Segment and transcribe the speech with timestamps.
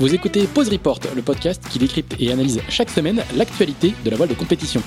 [0.00, 4.16] Vous écoutez Pause Report, le podcast qui décrypte et analyse chaque semaine l'actualité de la
[4.16, 4.82] voile de compétition.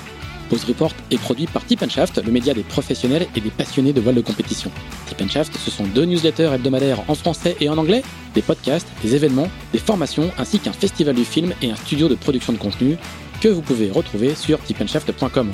[0.50, 4.02] Pause Report est produit par Tip Shaft, le média des professionnels et des passionnés de
[4.02, 4.70] voile de compétition.
[5.06, 8.02] Tip Shaft, ce sont deux newsletters hebdomadaires en français et en anglais,
[8.34, 12.14] des podcasts, des événements, des formations, ainsi qu'un festival du film et un studio de
[12.14, 12.98] production de contenu
[13.40, 15.50] que vous pouvez retrouver sur tipandshaft.com.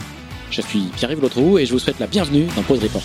[0.51, 3.05] Je suis Pierre-Yves Lotrou et je vous souhaite la bienvenue dans Pause Report.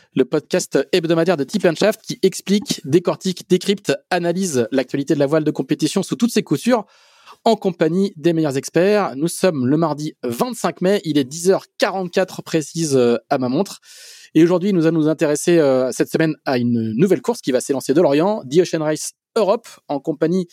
[0.13, 5.43] le podcast hebdomadaire de Tip Shaft qui explique, décortique, décrypte, analyse l'actualité de la voile
[5.43, 6.85] de compétition sous toutes ses coutures
[7.45, 9.15] en compagnie des meilleurs experts.
[9.15, 13.79] Nous sommes le mardi 25 mai, il est 10h44 précise euh, à ma montre.
[14.35, 17.61] Et aujourd'hui, nous allons nous intéresser euh, cette semaine à une nouvelle course qui va
[17.61, 20.47] s'élancer de Lorient, The Ocean Race Europe, en compagnie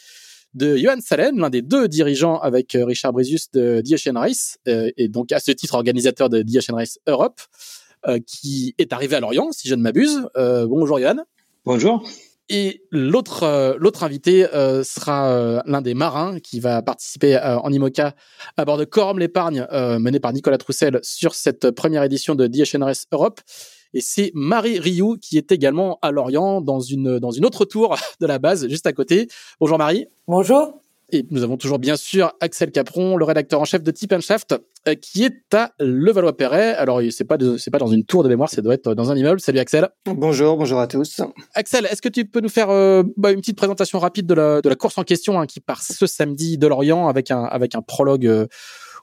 [0.54, 4.56] de Johan Salen, l'un des deux dirigeants avec euh, Richard Brisius de The Ocean Race,
[4.66, 7.40] et donc à ce titre organisateur de The Ocean Race Europe,
[8.26, 10.28] qui est arrivé à Lorient, si je ne m'abuse.
[10.36, 11.16] bonjour Johan.
[11.64, 12.02] Bonjour.
[12.50, 14.46] Et l'autre l'autre invité
[14.82, 18.14] sera l'un des marins qui va participer en IMOCA
[18.56, 22.48] à bord de Corum l'épargne mené par Nicolas Troussel sur cette première édition de
[22.82, 23.40] Race Europe
[23.94, 27.96] et c'est Marie Rioux qui est également à Lorient dans une, dans une autre tour
[28.20, 29.28] de la base, juste à côté.
[29.60, 30.06] Bonjour Marie.
[30.26, 30.82] Bonjour.
[31.10, 34.52] Et nous avons toujours bien sûr Axel Capron, le rédacteur en chef de Tip Shaft,
[34.52, 34.58] euh,
[34.94, 36.74] qui est à Levallois-Perret.
[36.74, 39.16] Alors, c'est pas c'est pas dans une tour de mémoire, ça doit être dans un
[39.16, 39.40] immeuble.
[39.40, 39.88] Salut Axel.
[40.06, 41.20] Bonjour, bonjour à tous.
[41.54, 44.60] Axel, est-ce que tu peux nous faire euh, bah, une petite présentation rapide de la,
[44.60, 47.74] de la course en question hein, qui part ce samedi de Lorient avec un, avec
[47.74, 48.46] un prologue euh,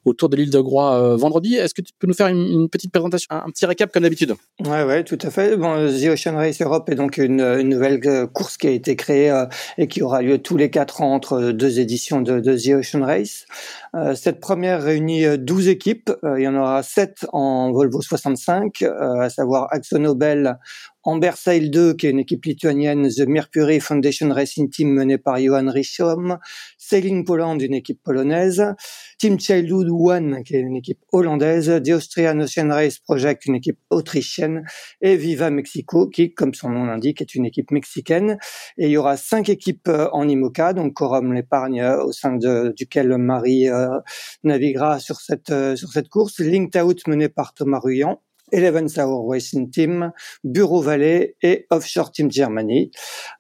[0.06, 1.56] autour de l'île de Groix euh, vendredi.
[1.56, 4.36] Est-ce que tu peux nous faire une, petite présentation, un, petit récap comme d'habitude?
[4.64, 5.58] Ouais, ouais, tout à fait.
[5.58, 9.32] Bon, The Ocean Race Europe est donc une, nouvelle euh, course qui a été créée
[9.32, 9.46] euh,
[9.78, 13.46] et qui aura lieu tous les quatre ans entre deux éditions de, The Ocean Race.
[14.16, 16.12] cette première réunit 12 équipes.
[16.38, 20.58] il y en aura 7 en Volvo 65, à savoir Axo Nobel
[21.06, 25.38] Amber Sail 2, qui est une équipe lituanienne, The Mercury Foundation Racing Team menée par
[25.38, 26.40] Johan Richom,
[26.80, 28.74] Sailing Poland, une équipe polonaise,
[29.26, 33.80] Team Childhood One, qui est une équipe hollandaise, The Austrian Ocean Race Project, une équipe
[33.90, 34.64] autrichienne,
[35.02, 38.38] et Viva Mexico, qui, comme son nom l'indique, est une équipe mexicaine.
[38.78, 42.38] Et il y aura cinq équipes euh, en IMOCA, donc Corum l'épargne, euh, au sein
[42.78, 44.00] duquel Marie euh,
[44.44, 48.22] naviguera sur cette, sur cette course, Linked Out menée par Thomas Ruyant,
[48.52, 50.12] Eleven Hour Racing Team,
[50.44, 52.92] Bureau Valley et Offshore Team Germany.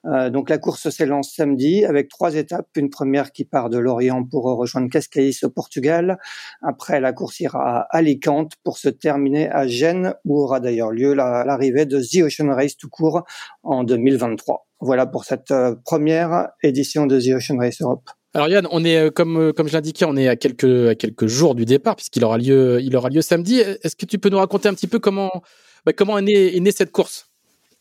[0.06, 2.68] Euh, donc la course s'élance samedi avec trois étapes.
[2.76, 6.18] Une première qui part de Lorient pour rejoindre Cascais au Portugal.
[6.62, 11.14] Après, la course ira à Alicante pour se terminer à Gênes où aura d'ailleurs lieu
[11.14, 13.24] l'arrivée de The Ocean Race tout court
[13.64, 14.66] en 2023.
[14.82, 18.10] Voilà pour cette euh, première édition de The Ocean Race Europe.
[18.36, 20.96] Alors Yann, on est euh, comme euh, comme je l'indiquais, on est à quelques à
[20.96, 23.62] quelques jours du départ puisqu'il aura lieu il aura lieu samedi.
[23.62, 25.42] Est-ce que tu peux nous raconter un petit peu comment
[25.86, 27.30] bah, comment est née, est née cette course?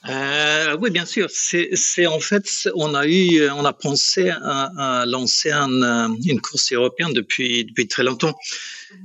[0.09, 1.28] Euh, oui, bien sûr.
[1.31, 6.72] C'est en fait, on a eu, on a pensé à, à lancer un, une course
[6.72, 8.34] européenne depuis depuis très longtemps.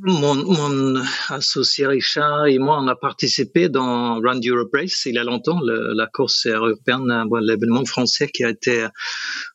[0.02, 5.18] Mon, mon, associé Richard et moi, on a participé dans Run Europe Race il y
[5.18, 7.08] a longtemps, le, la course européenne,
[7.42, 8.86] l'événement français qui a été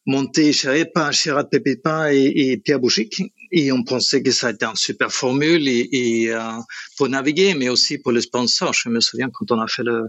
[0.06, 3.22] monté chez par Chérard Pépépin et, et Pierre Bouchic.
[3.52, 6.40] Et on pensait que ça a été une super formule et, et euh,
[6.96, 8.72] pour naviguer, mais aussi pour le sponsor.
[8.72, 10.06] Je me souviens quand on a fait le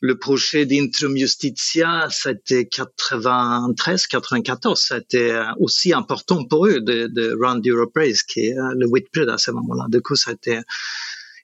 [0.00, 4.80] le projet d'Intrum Justitia, c'était 93, 94.
[4.80, 9.28] C'était aussi important pour eux de, de Round Europe Race, qui est euh, le Whitbread
[9.28, 9.86] à ce moment-là.
[9.90, 10.60] Du coup, ça a été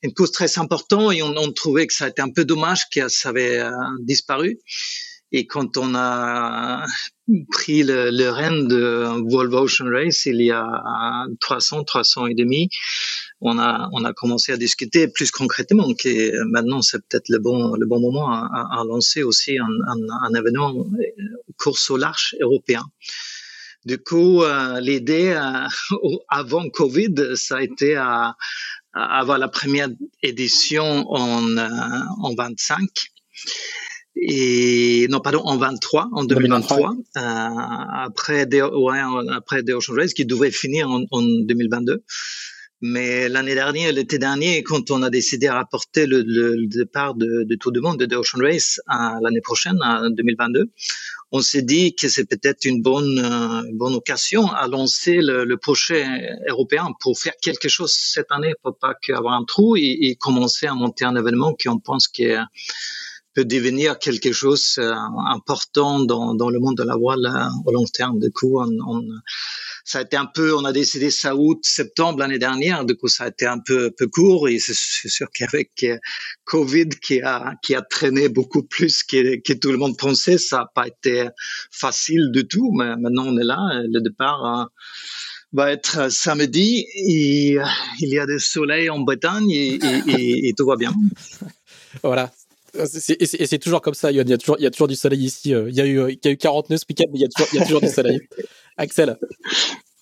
[0.02, 2.84] une cause très importante et on, on trouvait que ça a été un peu dommage
[2.92, 3.70] que ça avait euh,
[4.00, 4.58] disparu.
[5.32, 6.86] Et quand on a
[7.50, 10.64] pris le, le règne de Volvo Ocean Race il y a
[11.40, 12.70] 300, 300 et demi,
[13.40, 17.74] on a, on a commencé à discuter plus concrètement que maintenant c'est peut-être le bon,
[17.74, 19.68] le bon moment à, à lancer aussi un,
[20.22, 21.02] un, événement euh,
[21.58, 22.82] course au large européen.
[23.84, 24.42] Du coup,
[24.80, 25.38] l'idée
[26.28, 28.34] avant Covid, ça a été à,
[28.92, 29.90] avoir la première
[30.22, 32.88] édition en, en 25
[34.16, 37.48] et non pardon en 23 en 2023, Euh,
[37.92, 39.00] après des ouais,
[39.32, 42.02] après des Ocean Race qui devait finir en 2022
[42.80, 47.44] mais l'année dernière l'été dernier quand on a décidé à rapporter le, le, départ de,
[47.44, 48.80] de tout le monde de The Ocean Race
[49.22, 50.70] l'année prochaine en 2022
[51.32, 55.56] on s'est dit que c'est peut-être une bonne euh, bonne occasion à lancer le, le,
[55.56, 56.06] projet
[56.48, 60.66] européen pour faire quelque chose cette année pour pas qu'avoir un trou et, et commencer
[60.66, 62.26] à monter un événement qu'on pense qui
[63.36, 64.94] peut devenir quelque chose euh,
[65.28, 68.18] important dans, dans le monde de la voile euh, au long terme.
[68.18, 69.02] Du coup, on, on,
[69.86, 72.84] ça a été un peu, on a décidé ça août, septembre l'année dernière.
[72.84, 75.96] Du coup, ça a été un peu, peu court et c'est sûr qu'avec euh,
[76.44, 80.58] Covid qui a, qui a traîné beaucoup plus que, que tout le monde pensait, ça
[80.58, 81.28] n'a pas été
[81.70, 82.72] facile du tout.
[82.72, 83.58] Mais maintenant, on est là.
[83.88, 84.68] Le départ
[85.52, 87.56] va être samedi et
[88.00, 90.92] il y a du soleil en Bretagne et, et, et, et tout va bien.
[92.02, 92.30] Voilà,
[92.78, 95.24] et c'est toujours comme ça, Il y a toujours, il y a toujours du soleil
[95.24, 95.54] ici.
[95.54, 97.24] Euh, il y a eu, il y a eu 49 ce week mais il y
[97.24, 98.20] a toujours, il y a toujours du soleil.
[98.76, 99.16] Axel.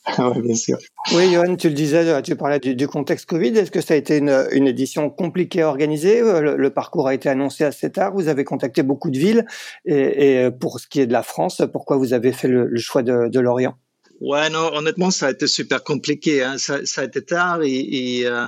[0.19, 0.79] oui, bien sûr.
[1.15, 3.57] Oui, Johan, tu le disais, tu parlais du, du contexte Covid.
[3.57, 7.09] Est-ce que ça a été une, une édition compliquée à organiser euh, le, le, parcours
[7.09, 8.13] a été annoncé assez tard.
[8.15, 9.47] Vous avez contacté beaucoup de villes.
[9.87, 12.81] Et, et pour ce qui est de la France, pourquoi vous avez fait le, le
[12.81, 13.77] choix de, de l'Orient?
[14.25, 16.43] Ouais, non, honnêtement, ça a été super compliqué.
[16.43, 16.57] Hein.
[16.57, 18.47] Ça, ça, a été tard et, et euh,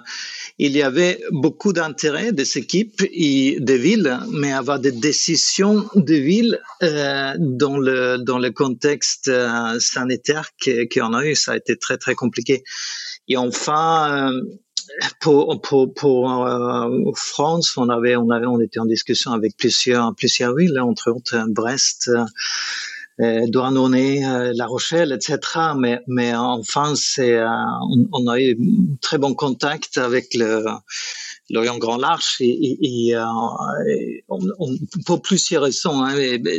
[0.57, 6.15] il y avait beaucoup d'intérêt des équipes et des villes, mais avoir des décisions de
[6.15, 11.77] villes euh, dans le dans le contexte euh, sanitaire qu'on a eu, ça a été
[11.77, 12.65] très très compliqué.
[13.29, 14.31] Et enfin.
[14.31, 14.41] Euh,
[15.21, 20.15] pour pour pour euh, France, on avait on avait on était en discussion avec plusieurs
[20.15, 22.09] plusieurs villes, entre autres Brest,
[23.19, 25.39] Douarnenez, euh, La Rochelle, etc.
[25.77, 27.49] Mais, mais enfin, c'est, euh,
[27.91, 28.59] on, on, a eu
[29.01, 30.65] très bon contact avec le
[31.49, 33.17] l'Orient Grand Large et, et, et
[34.29, 34.77] on, on,
[35.07, 36.15] pour plusieurs raisons, hein,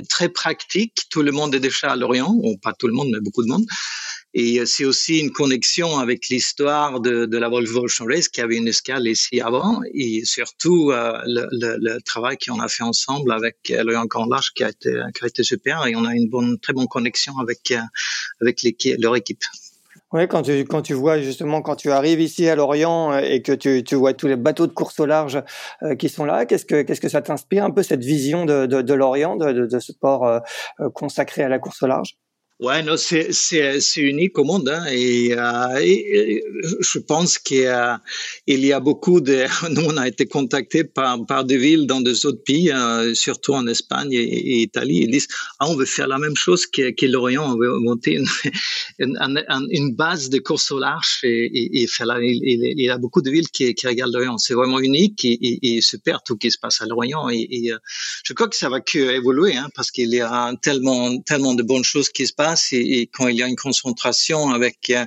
[0.09, 1.03] très pratique.
[1.09, 3.49] Tout le monde est déjà à l'Orient, ou pas tout le monde, mais beaucoup de
[3.49, 3.65] monde.
[4.33, 8.57] Et c'est aussi une connexion avec l'histoire de, de, la Volvo Ocean Race qui avait
[8.57, 13.83] une escale ici avant et surtout euh, le, travail qu'on a fait ensemble avec euh,
[13.83, 16.59] le Grand Large qui a été qui a été super et on a une bonne
[16.59, 17.79] très bonne connexion avec euh,
[18.41, 18.61] avec
[18.99, 19.43] leur équipe.
[20.13, 23.51] Oui, quand tu, quand tu vois justement, quand tu arrives ici à Lorient et que
[23.51, 25.43] tu, tu vois tous les bateaux de course au large
[25.83, 28.81] euh, qui sont là, qu'est-ce que, que ça t'inspire un peu cette vision de, de,
[28.81, 30.39] de Lorient, de, de, ce sport euh,
[30.93, 32.15] consacré à la course au large?
[32.59, 33.29] Ouais, non, c'est
[33.97, 36.39] unique au monde, hein, et, euh,
[36.79, 38.01] je pense qu'il y a
[38.47, 39.45] il y a beaucoup de.
[39.69, 43.67] Nous, on a été contactés par des villes dans des autres pays, euh, surtout en
[43.67, 45.01] Espagne et, Italie.
[45.03, 45.27] Ils disent
[45.59, 48.19] ah on veut faire la même chose que, l'Orient, on veut monter
[48.97, 53.49] une, base de course au large et, faire la, il, y a beaucoup de villes
[53.49, 54.39] qui, regardent l'Orient.
[54.39, 57.29] C'est vraiment unique et, super tout ce qui se passe à l'Orient.
[57.29, 57.77] Et, euh,
[58.23, 61.61] je crois que ça va que évoluer, hein, parce qu'il y a tellement tellement de
[61.61, 65.05] bonnes choses qui se passent et, quand il y a une concentration avec euh,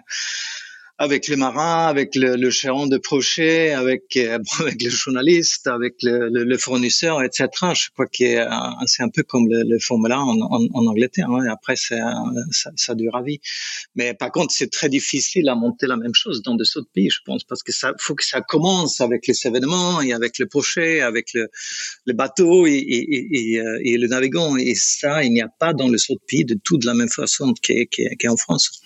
[1.00, 5.95] avec les marins, avec le, le gérant de projet, avec, euh, avec le journaliste, avec
[6.02, 7.49] le, le, le, fournisseur, etc.
[7.75, 11.30] Je crois que euh, c'est un peu comme le, 1 en, en, en Angleterre.
[11.30, 11.47] Hein.
[11.50, 11.97] Après, ça,
[12.76, 13.40] ça dure à vie.
[13.95, 17.21] Mais par contre, c'est très difficile à monter la même chose dans d'autres pays, je
[17.25, 21.00] pense, parce que ça faut que ça commence avec les événements et avec le projet,
[21.00, 21.49] avec le,
[22.12, 24.54] bateau et, et, et, et, le navigant.
[24.59, 27.09] Et ça, il n'y a pas dans les autres pays de tout de la même
[27.09, 27.54] façon
[28.21, 28.83] qu'en France.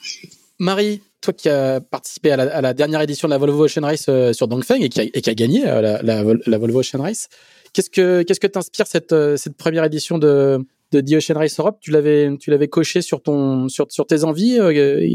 [0.64, 4.32] Marie, toi qui as participé à la, dernière édition de la Volvo Ocean Race euh,
[4.32, 7.28] sur Dongfeng et qui a, et qui a gagné euh, la, Volvo Ocean Race,
[7.74, 11.76] qu'est-ce que t'inspire cette euh, cette première édition de The Ocean Race Europe?
[11.82, 14.58] Tu l'avais tu l'avais coché sur tes envies.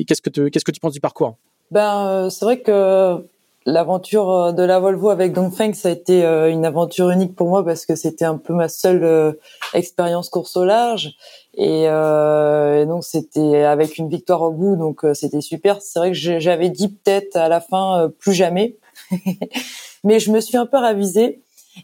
[0.08, 1.38] Qu'est-ce que qu'est-ce que tu penses du parcours?
[1.72, 3.26] Ben c'est vrai que
[3.66, 7.88] l'aventure de la Volvo avec Dongfeng, ça a été une aventure unique pour moi parce
[7.88, 9.36] que c'était un peu ma seule
[9.74, 11.16] expérience course au large.
[11.62, 15.82] Et, euh, et donc c'était avec une victoire au bout, donc euh, c'était super.
[15.82, 18.78] C'est vrai que j'avais dit peut-être à la fin euh, plus jamais,
[20.06, 21.42] mais je me suis un peu ravisée.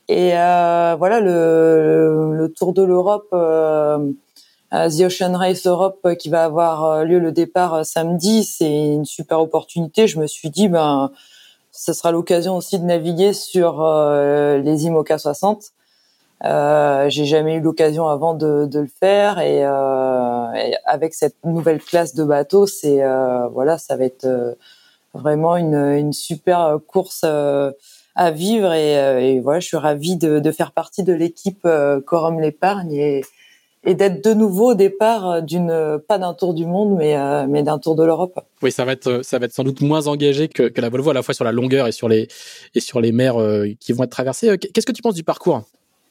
[0.08, 3.98] Et euh, voilà le, le, Tour de l'Europe, euh,
[4.72, 10.08] The Ocean Race Europe, qui va avoir lieu le départ samedi, c'est une super opportunité.
[10.08, 11.12] Je me suis dit ben
[11.74, 15.74] ce sera l'occasion aussi de naviguer sur les IMOCA 60
[16.44, 21.80] euh, j'ai jamais eu l'occasion avant de, le faire et, euh, et, avec cette nouvelle
[21.80, 24.58] classe de bateaux, c'est euh, voilà, ça va être
[25.13, 31.13] vraiment une, super course à vivre et, voilà, je suis ravie de, faire partie de
[31.13, 31.68] l'équipe
[32.06, 33.24] Corum l'épargne et,
[33.86, 37.15] d'être de nouveau au départ d'une pas d'un tour du monde mais
[37.48, 38.39] mais d'un tour de l'Europe.
[38.63, 41.12] Oui, ça va être ça va être sans doute moins engagé que, que la Volvo
[41.12, 42.27] à la fois sur la longueur et sur les
[42.74, 43.36] et sur les mers
[43.80, 44.58] qui vont être traversées.
[44.58, 45.62] Qu'est-ce que tu penses du parcours?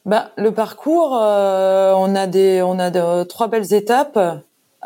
[0.05, 4.19] Bah, le parcours, on a des on a trois belles étapes.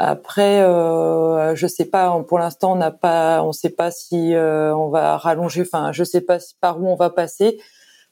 [0.02, 2.24] Après, euh, je sais pas.
[2.26, 5.64] Pour l'instant, on n'a pas, on sait pas si euh, on va rallonger.
[5.64, 7.60] Enfin, je sais pas par où on va passer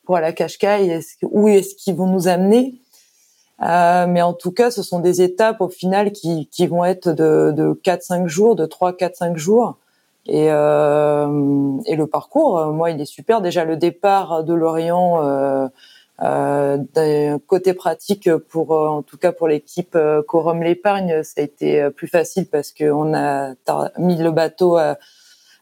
[0.04, 0.86] pour à Cascais.
[0.88, 2.82] Est où est-ce qu'ils vont nous amener
[3.64, 7.08] euh, Mais en tout cas, ce sont des étapes au final qui, qui vont être
[7.14, 9.78] de, de 4-5 jours, de 3, 4, 5 jours.
[10.26, 13.40] Et, euh, et le parcours, moi, il est super.
[13.40, 15.70] Déjà, le départ de Lorient euh, euh,
[16.20, 21.44] d'un côté pratique, pour euh, en tout cas pour l'équipe euh, Corum l'épargne, ça a
[21.44, 23.54] été euh, plus facile parce qu'on a
[24.00, 24.80] mis le bateau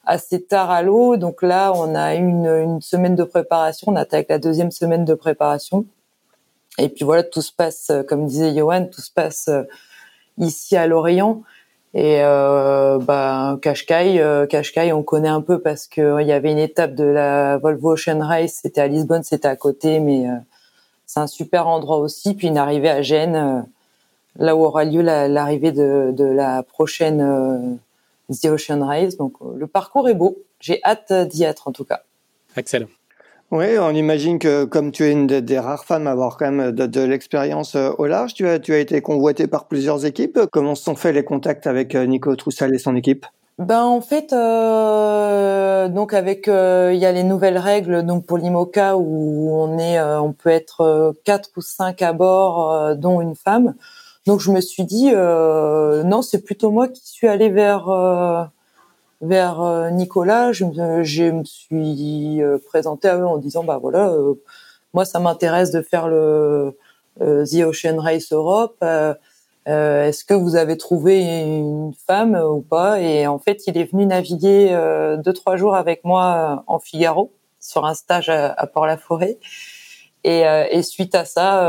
[0.06, 1.18] assez tard à l'eau.
[1.18, 3.92] Donc là, on a une, une semaine de préparation.
[3.92, 5.86] On attaque la deuxième semaine de préparation.
[6.78, 9.50] Et puis voilà, tout se passe, comme disait Johan, tout se passe
[10.38, 11.42] ici à Lorient.
[11.96, 14.46] Et euh, bah, Qashqai, euh,
[14.94, 18.20] on connaît un peu parce que il y avait une étape de la Volvo Ocean
[18.20, 20.34] Race, c'était à Lisbonne, c'était à côté, mais euh,
[21.06, 22.34] c'est un super endroit aussi.
[22.34, 23.62] Puis une arrivée à Gênes, euh,
[24.36, 27.76] là où aura lieu l'arrivée de, de, la prochaine euh,
[28.30, 29.16] The Ocean Race.
[29.16, 30.36] Donc le parcours est beau.
[30.60, 32.02] J'ai hâte d'y être en tout cas.
[32.58, 32.88] Excellent.
[33.52, 36.72] Oui, on imagine que comme tu es une des, rares femmes à avoir quand même
[36.72, 40.40] de, l'expérience euh, au large, tu as, été convoitée par plusieurs équipes.
[40.52, 43.26] Comment se sont faits les contacts avec euh, Nico Troussel et son équipe?
[43.58, 48.98] Ben en fait, euh, donc avec il y a les nouvelles règles donc pour l'IMOCA
[48.98, 53.76] où on est, on peut être quatre ou cinq à bord, dont une femme.
[54.26, 57.86] Donc je me suis dit non, c'est plutôt moi qui suis allée vers
[59.22, 63.80] vers euh, Nicolas, je me, je me suis euh, présentée à eux en disant bah
[63.82, 64.34] voilà, euh,
[64.94, 66.78] moi ça m'intéresse de faire le
[67.20, 68.84] The Ocean Race Europe.
[69.66, 73.00] Est-ce que vous avez trouvé une femme ou pas?
[73.00, 74.78] Et en fait, il est venu naviguer
[75.24, 77.32] deux trois jours avec moi en Figaro
[77.62, 79.38] sur un stage à, Port-la-Forêt.
[80.26, 80.42] Et,
[80.72, 81.64] et, suite à ça,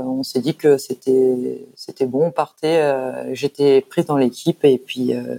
[0.00, 2.80] euh, on s'est dit que c'était c'était bon, on partait.
[2.80, 5.38] Euh, J'étais prise dans l'équipe et puis euh,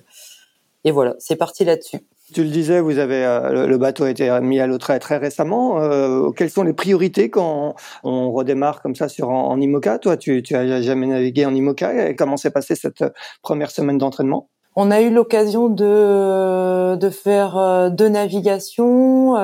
[0.84, 2.00] et voilà, c'est parti là-dessus.
[2.34, 5.18] Tu le disais, vous avez euh, le bateau a été mis à l'eau très, très
[5.18, 5.82] récemment.
[5.82, 10.00] Euh, quelles sont les priorités quand on redémarre comme ça sur en, IMOCA?
[10.00, 12.10] Toi, tu, tu as jamais navigué en IMOCA.
[12.10, 13.04] Et comment s'est passée cette
[13.42, 14.48] première semaine d'entraînement?
[14.78, 19.36] On a eu l'occasion de, de faire euh, deux navigations.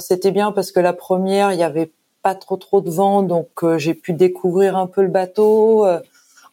[0.00, 1.92] C'était bien parce que la première, il y avait
[2.22, 5.86] pas trop trop de vent, donc j'ai pu découvrir un peu le bateau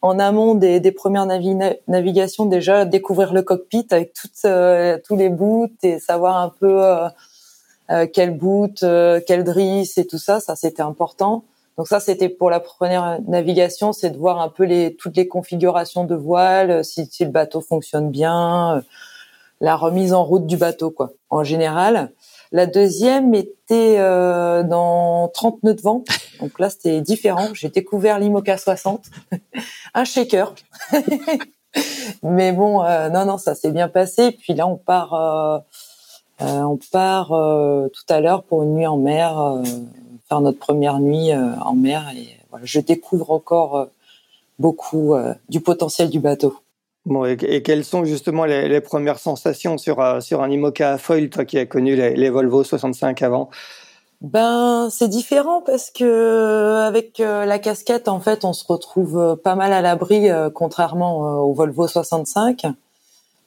[0.02, 5.28] en amont des, des premières navigations déjà découvrir le cockpit avec toutes euh, tous les
[5.28, 7.08] boots et savoir un peu euh,
[7.90, 11.44] euh quel boot, euh, quel driss et tout ça, ça c'était important.
[11.76, 15.28] Donc ça c'était pour la première navigation, c'est de voir un peu les toutes les
[15.28, 18.82] configurations de voile, si, si le bateau fonctionne bien,
[19.60, 21.10] la remise en route du bateau quoi.
[21.30, 22.10] En général,
[22.52, 26.04] la deuxième était euh, dans 30 nœuds de vent.
[26.40, 27.48] Donc là, c'était différent.
[27.52, 29.04] J'ai découvert l'Imoca 60,
[29.94, 30.54] un shaker.
[32.22, 34.32] Mais bon, euh, non, non, ça s'est bien passé.
[34.32, 35.58] Puis là, on part, euh,
[36.40, 39.62] on part tout à l'heure pour une nuit en mer,
[40.28, 42.10] faire notre première nuit en mer.
[42.16, 43.88] Et voilà, je découvre encore
[44.58, 45.14] beaucoup
[45.48, 46.58] du potentiel du bateau.
[47.08, 51.30] Bon, et, quelles sont justement les, premières sensations sur, euh, sur un IMOCA à foil,
[51.30, 53.48] toi qui as connu les, Volvo 65 avant?
[54.20, 59.36] Ben c'est différent parce que avec euh, la casquette en fait on se retrouve euh,
[59.36, 62.66] pas mal à l'abri contrairement au Volvo 65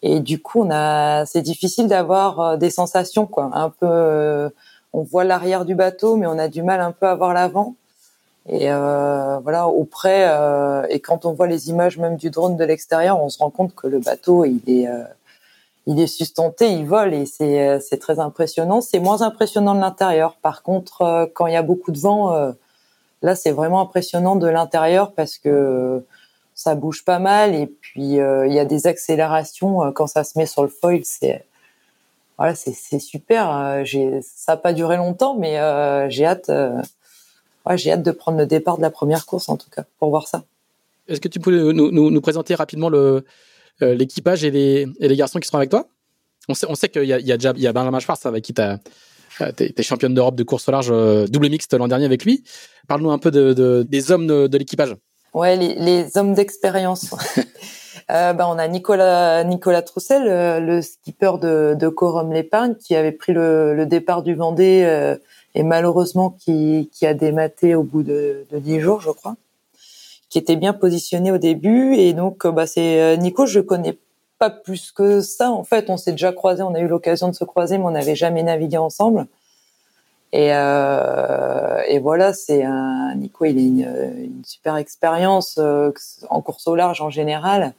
[0.02, 3.52] et du coup on a c'est difficile d'avoir des sensations quoi.
[3.54, 4.50] Un peu
[4.94, 7.76] on voit l'arrière du bateau mais on a du mal un peu à voir l'avant
[8.50, 12.64] et euh, voilà, auprès euh, et quand on voit les images même du drone de
[12.64, 15.04] l'extérieur, on se rend compte que le bateau il est euh,
[15.88, 18.82] il est sustenté, il vole et c'est euh, c'est très impressionnant.
[18.82, 20.36] C'est moins impressionnant de l'intérieur.
[20.42, 22.54] Par contre, euh, quand il y a beaucoup de vent,
[23.22, 26.04] là c'est vraiment impressionnant de l'intérieur parce que
[26.56, 30.46] ça bouge pas mal et puis il y a des accélérations quand ça se met
[30.48, 31.02] sur le foil.
[31.06, 31.46] C'est
[32.38, 33.86] voilà, c'est c'est super.
[33.86, 35.58] J'ai ça a pas duré longtemps, mais
[36.10, 36.52] j'ai hâte
[37.66, 40.10] ouais, j'ai hâte de prendre le départ de la première course en tout cas pour
[40.10, 40.44] voir ça.
[41.08, 43.26] Est-ce que tu peux nous, nous, nous présenter rapidement le,
[43.82, 45.88] euh, l'équipage et les, et les garçons qui seront avec toi?
[46.48, 48.00] On sait, on sait qu'il y a, il y a déjà il y a Benjamin
[48.00, 51.88] Schwartz avec qui tu es, championne d'Europe de course au large euh, double mixte l'an
[51.88, 52.44] dernier avec lui.
[52.88, 54.96] Parle-nous un peu de, de des hommes de, de l'équipage.
[55.34, 57.14] Ouais, les, les hommes d'expérience.
[58.12, 62.96] euh, ben, on a Nicolas Nicolas Troussel, le, le skipper de, de Corum l'épargne, qui
[62.96, 65.16] avait pris le, le départ du Vendée euh,
[65.56, 69.36] et malheureusement qui, a dématé au bout de, 10 jours, je crois,
[70.30, 71.96] qui était bien positionné au début.
[71.96, 73.98] Et donc, bah, c'est Nico, je connais
[74.40, 75.52] pas plus que ça.
[75.52, 77.92] En fait, on s'est déjà croisés, on a eu l'occasion de se croiser, mais on
[77.92, 79.28] n'avait jamais navigué ensemble.
[80.34, 85.92] Et, euh, et voilà, c'est un Nico, il a une, super expérience euh,
[86.30, 87.74] en course au large en général.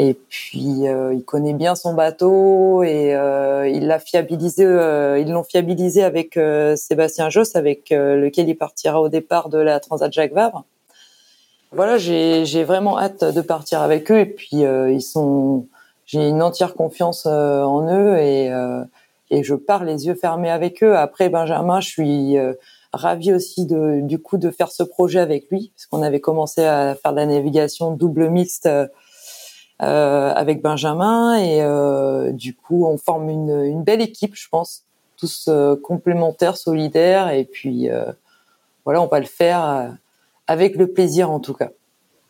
[0.00, 3.48] Et puis euh, il connaît bien son bateau et euh.
[3.58, 6.38] Euh, ils l'ont fiabilisé avec
[6.76, 10.64] Sébastien Josse, avec lequel il partira au départ de la Transat Jacques Vabre.
[11.72, 14.20] Voilà, j'ai vraiment hâte de partir avec eux.
[14.20, 15.66] Et puis ils sont,
[16.06, 18.50] j'ai une entière confiance en eux et
[19.42, 20.96] je pars les yeux fermés avec eux.
[20.96, 22.54] Après Benjamin, je suis euh,
[22.92, 26.64] ravie aussi de, du coup de faire ce projet avec lui, parce qu'on avait commencé
[26.64, 28.68] à faire de la navigation double mixte
[29.80, 34.84] avec Benjamin, et euh, du coup on forme une, une, belle équipe, je pense,
[35.16, 37.88] tous euh, complémentaires, solidaires, et puis
[38.84, 39.96] voilà, on va le faire
[40.46, 41.70] avec le plaisir en tout cas.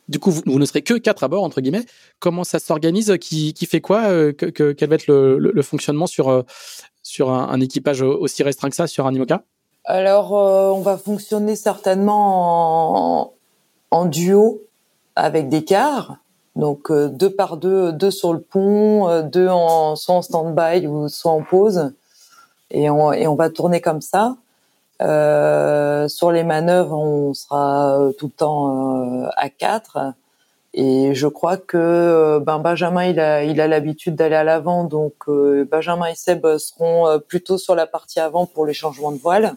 [0.08, 1.84] Du coup, vous, vous, ne serez que quatre à bord, entre guillemets.
[2.18, 3.14] Comment ça s'organise?
[3.20, 4.04] Qui, qui, fait quoi?
[4.32, 6.46] Que, que, Quel va être le, le, le fonctionnement sur,
[7.08, 9.42] sur un, équipage aussi restreint que ça sur un IMOCA
[9.84, 13.32] Alors, euh, on va fonctionner certainement
[13.90, 14.60] en, duo
[15.16, 16.18] avec des quarts.
[16.58, 20.86] Donc euh, deux par deux, deux sur le pont, euh, deux en soit en stand-by
[20.86, 21.92] ou soit en pause,
[22.70, 24.36] et on, et on va tourner comme ça.
[25.00, 30.14] sur les manœuvres, on sera tout le temps à quatre.
[30.74, 34.84] Et je crois que euh, ben Benjamin il a il a l'habitude d'aller à l'avant,
[34.84, 39.12] donc euh, Benjamin et Seb seront euh, plutôt sur la partie avant pour les changements
[39.12, 39.56] de voile.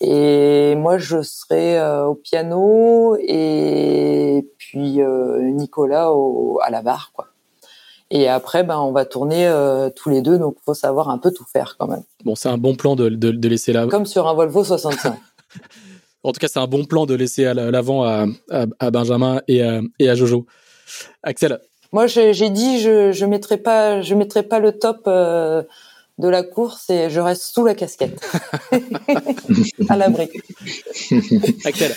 [0.00, 7.28] Et moi je serai au piano et puis Nicolas au, à la barre quoi.
[8.10, 9.50] Et après ben on va tourner
[9.96, 12.02] tous les deux, donc faut savoir un peu tout faire quand même.
[12.24, 13.86] Bon c'est un bon plan de, de, de laisser là.
[13.86, 15.14] Comme sur un Volvo 65.
[16.24, 19.62] En tout cas, c'est un bon plan de laisser à l'avant à, à, Benjamin et
[19.62, 20.46] à, et à Jojo.
[21.22, 21.60] Axel.
[21.92, 25.62] Moi, j'ai dit je je mettrai pas je mettrai pas le top euh,
[26.18, 28.20] de la course et je reste sous la casquette
[29.88, 30.28] à l'abri.
[31.64, 31.92] Axel.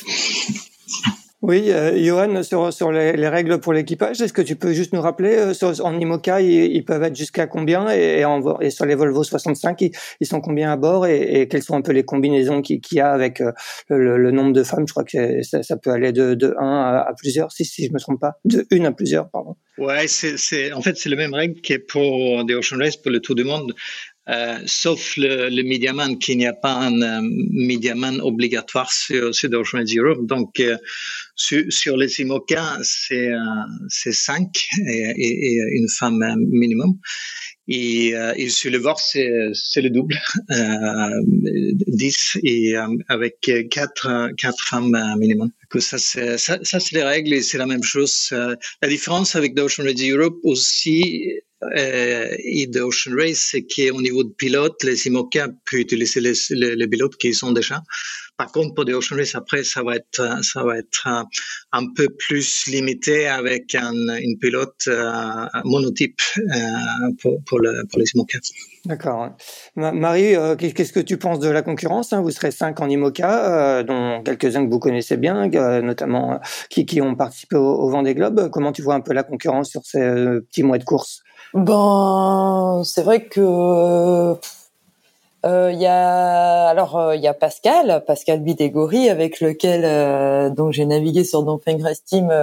[1.43, 4.91] Oui, euh, Johan, sur, sur les, les règles pour l'équipage, est-ce que tu peux juste
[4.91, 8.85] nous rappeler, euh, sur, en IMOCA, ils, peuvent être jusqu'à combien et, en, et, sur
[8.85, 11.91] les Volvo 65, ils, ils sont combien à bord et, et, quelles sont un peu
[11.91, 13.51] les combinaisons qu'il y a avec euh,
[13.87, 14.85] le, le, nombre de femmes?
[14.87, 17.93] Je crois que ça, ça peut aller de, de 1 à, plusieurs, si, si je
[17.93, 19.55] me trompe pas, de 1 à plusieurs, pardon.
[19.77, 23.19] Ouais, c'est, en fait, c'est le même règle que pour des Ocean Race, pour le
[23.19, 23.73] Tour du Monde.
[24.29, 29.49] Euh, sauf le, le Mediaman, qu'il n'y a pas un euh, Mediaman obligatoire sur, sur
[29.53, 30.25] Ocean Europe.
[30.25, 30.75] Donc, euh,
[31.35, 33.39] sur, sur, les IMOCA, c'est euh,
[33.87, 36.97] c'est cinq et, et, et, une femme minimum.
[37.69, 40.17] Et, et sur le VOR, c'est le double,
[40.51, 42.75] euh, 10 et
[43.09, 45.51] avec quatre quatre femmes minimum.
[45.69, 48.29] Que ça c'est ça, ça c'est les règles et c'est la même chose.
[48.31, 54.33] la différence avec Ocean Europe aussi euh, et de Ocean Race, c'est qu'au niveau de
[54.33, 57.81] pilote, les IMOCA peuvent utiliser les, les, pilotes qui sont déjà.
[58.37, 61.25] Par contre, pour des Ocean Race, après, ça va être, ça va être un,
[61.71, 66.43] un peu plus limité avec un une pilote euh, monotype euh,
[67.21, 68.39] pour, pour, le, pour les IMOCA.
[68.85, 69.35] D'accord.
[69.75, 72.21] Marie, euh, qu'est-ce que tu penses de la concurrence hein?
[72.21, 76.39] Vous serez cinq en IMOCA, euh, dont quelques-uns que vous connaissez bien, euh, notamment
[76.69, 78.49] qui, qui ont participé au, au Vendée Globe.
[78.49, 81.23] Comment tu vois un peu la concurrence sur ces petits mois de course?
[81.53, 84.35] Bon, c'est vrai que
[85.43, 90.73] il euh, y a alors il y a Pascal, Pascal Bidégori avec lequel euh, donc
[90.73, 92.33] j'ai navigué sur Dongfeng Race Team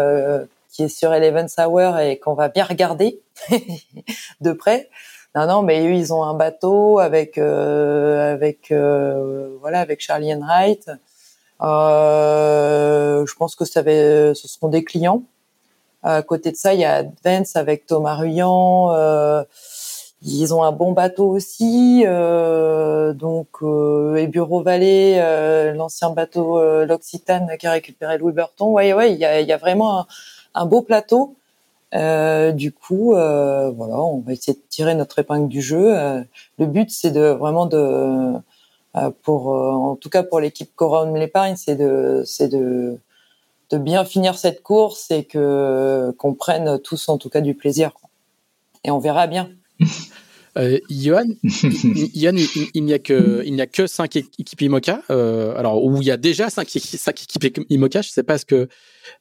[0.71, 3.21] qui est sur Eleven Hour et qu'on va bien regarder
[4.41, 4.89] de près.
[5.35, 8.73] Non non, mais eux ils ont un bateau avec avec
[9.61, 10.91] voilà avec Charlie Enright.
[11.61, 15.23] je pense que ça va, ce seront des clients.
[16.05, 18.93] À côté de ça, il y a Advance avec Thomas Ruyant.
[18.93, 19.43] Euh,
[20.21, 22.05] ils ont un bon bateau aussi.
[22.07, 28.35] Euh, donc, euh, et Bureau Valley, euh, l'ancien bateau euh, l'Occitane qui a récupéré Louis
[28.35, 28.69] Burton.
[28.69, 30.07] Ouais, ouais, il y a, y a vraiment un,
[30.55, 31.37] un, beau plateau.
[31.93, 35.95] du coup, voilà, on va essayer de tirer notre épingle du jeu.
[36.59, 38.35] le but, c'est de vraiment de,
[39.23, 42.99] pour, en tout cas pour l'équipe Coron l'épargne, c'est de, c'est de
[43.71, 47.93] de bien finir cette course et que qu'on prenne tous en tout cas du plaisir.
[48.85, 49.51] Et on verra bien.
[50.57, 55.03] Euh, Johan, il, n'y a que il n'y a que cinq équipes IMOCA.
[55.11, 58.03] Euh, alors où il y a déjà cinq, cinq équipes IMOCA.
[58.03, 58.69] Je ne sais pas ce que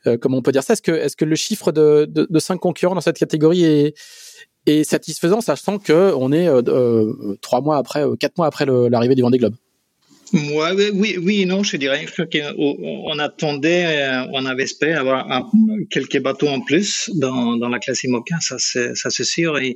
[0.05, 0.73] euh, comment on peut dire ça.
[0.73, 3.95] Est-ce que est-ce que le chiffre de, de, de, cinq concurrents dans cette catégorie est
[4.67, 9.23] est satisfaisant, sachant que on est euh, trois mois après, quatre mois après l'arrivée du
[9.23, 9.55] Vendée Globe?
[10.33, 12.07] Moi, oui, oui, non, je dirais.
[12.57, 15.51] On attendait, euh, on avait espéré avoir
[15.91, 19.59] quelques bateaux en plus dans, dans la classe IMOCA, ça c'est, sûr.
[19.59, 19.75] Et,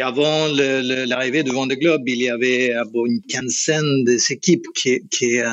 [0.00, 5.50] avant l'arrivée de Vendée Globe, il y avait euh, une quinzaine d'équipes qui, qui, euh,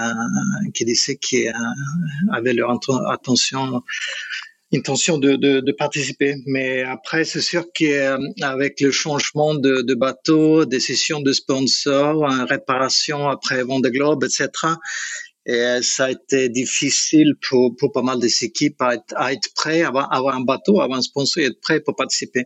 [0.80, 1.52] disaient qui euh,
[2.32, 2.80] avaient leur
[3.10, 3.82] attention
[4.74, 6.36] intention de, de, de, participer.
[6.46, 13.64] Mais après, c'est sûr qu'avec le changement de, de bateau, décision de sponsors, réparation après
[13.64, 14.50] Vendée Globe, etc.,
[15.46, 19.34] et euh, ça a été difficile pour, pour pas mal des équipes à être, à
[19.34, 22.44] être prêts, avoir, avoir un bateau, avoir un sponsor et être prêt pour participer.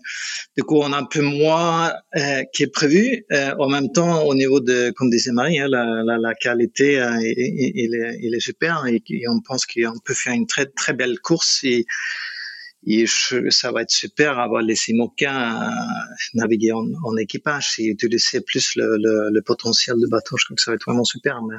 [0.55, 3.25] Du coup, on a un peu moins euh, qui est prévu.
[3.31, 6.99] Euh, en même temps, au niveau de, comme disait Marie, hein, la, la, la, qualité,
[6.99, 10.65] euh, il, est, il est super et, et on pense qu'on peut faire une très
[10.65, 11.63] très belle course.
[11.63, 11.85] Et,
[12.85, 13.05] et
[13.49, 15.69] ça va être super avoir les Simoca
[16.33, 20.37] naviguer en, en, équipage et utiliser plus le, le, le, potentiel de bateau.
[20.37, 21.41] Je crois que ça va être vraiment super.
[21.41, 21.55] Mais,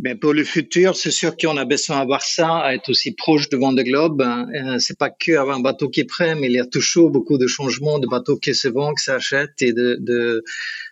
[0.00, 3.48] mais pour le futur, c'est sûr qu'on a besoin d'avoir ça, à être aussi proche
[3.48, 4.22] devant le globe.
[4.22, 7.10] Euh, c'est pas que avoir un bateau qui est prêt, mais il y a toujours
[7.10, 10.42] beaucoup de changements de bateaux qui se vendent, qui s'achètent et de, de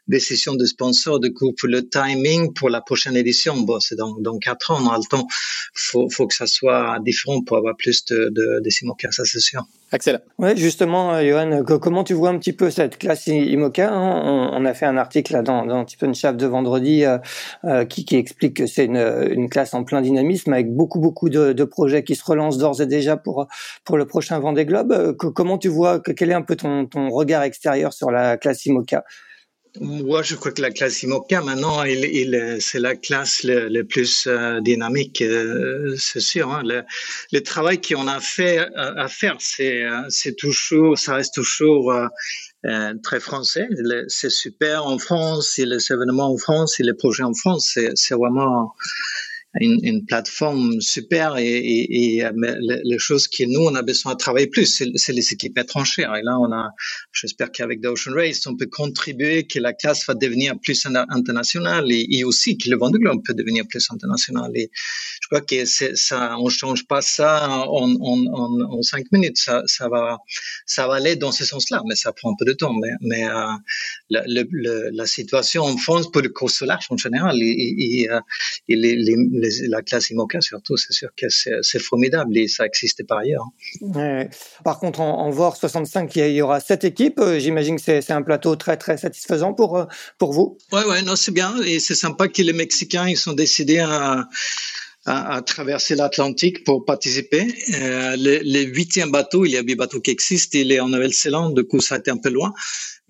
[0.09, 1.21] décisions de sponsors.
[1.21, 4.79] Du coup, pour le timing pour la prochaine édition, bon, c'est dans, dans quatre ans,
[4.83, 5.27] on a le temps.
[5.75, 9.41] Faut, faut que ça soit différent pour avoir plus de, de, de Simoca, ça c'est
[9.41, 9.65] sûr.
[9.95, 10.21] Axel.
[10.39, 14.51] Oui, justement, euh, Johan, comment tu vois un petit peu cette classe IMOCA hein?
[14.53, 17.19] On, a fait un article dans, dans Tipen Chef de vendredi euh,
[17.65, 18.97] euh, qui, qui, explique que c'est une,
[19.31, 22.81] une, classe en plein dynamisme avec beaucoup, beaucoup de, de projets qui se relancent d'ores
[22.81, 23.47] et déjà pour,
[23.85, 25.17] pour le prochain Vendée Globe.
[25.17, 29.05] comment tu vois, quel est un peu ton, ton regard extérieur sur la classe IMOCA?
[29.81, 33.85] Moi, je crois que la classe IMOCA, maintenant, il, il, c'est la classe le, le
[33.85, 36.53] plus euh, dynamique, euh, c'est sûr.
[36.53, 36.63] Hein.
[36.65, 36.85] Le,
[37.33, 41.93] le, travail qu'on a fait euh, à faire, c'est, c'est toujours, ça reste toujours
[43.03, 43.69] très français.
[44.09, 47.91] C'est super en France, et les événements en France, et les projets en France, c'est,
[47.95, 48.75] c'est vraiment
[49.61, 52.29] une, une, plateforme super et, et, et
[52.85, 56.15] les, choses que nous on a besoin de travailler plus c'est les équipes étrangères.
[56.17, 56.71] Et là on a
[57.13, 61.91] j'espère qu'avec The Ocean Race on peut contribuer que la classe va devenir plus internationale
[61.91, 64.51] et, et aussi que le Vendée Globe peut devenir plus international.
[64.55, 64.71] Et
[65.23, 69.39] je crois que ça on change pas ça en, en, en, cinq minutes.
[69.39, 70.19] Ça, ça va
[70.67, 72.75] ça va aller dans ce sens-là mais ça prend un peu de temps.
[72.75, 73.47] Mais, mais euh,
[74.11, 78.21] la, le, la situation en France pour le course large en général et, et, euh,
[78.69, 83.05] et les, les la classe IMOCA surtout, c'est sûr que c'est formidable et ça existait
[83.05, 83.47] par ailleurs.
[84.65, 87.21] Par contre, en, en VOR 65, il y, aura sept équipes.
[87.21, 89.85] Euh, j'imagine que c'est un plateau très très satisfaisant pour euh,
[90.19, 90.59] pour vous.
[90.73, 94.29] Ouais, ouais, non, c'est bien et c'est sympa que les Mexicains ils sont décidés à
[95.07, 97.47] à, traverser l'Atlantique pour participer.
[97.75, 101.55] Euh, le, huitième bateau, il y a des bateaux qui existent, il est en Nouvelle-Zélande,
[101.55, 102.53] du coup ça a été un peu loin.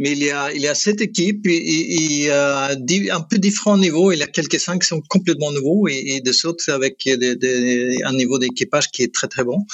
[0.00, 4.10] Mais il y a, il y a sept équipes, et, a un peu différents niveaux.
[4.10, 8.12] Il y a quelques-uns qui sont complètement nouveaux et, et des autres avec des, un
[8.12, 9.64] niveau d'équipage qui est très très bon.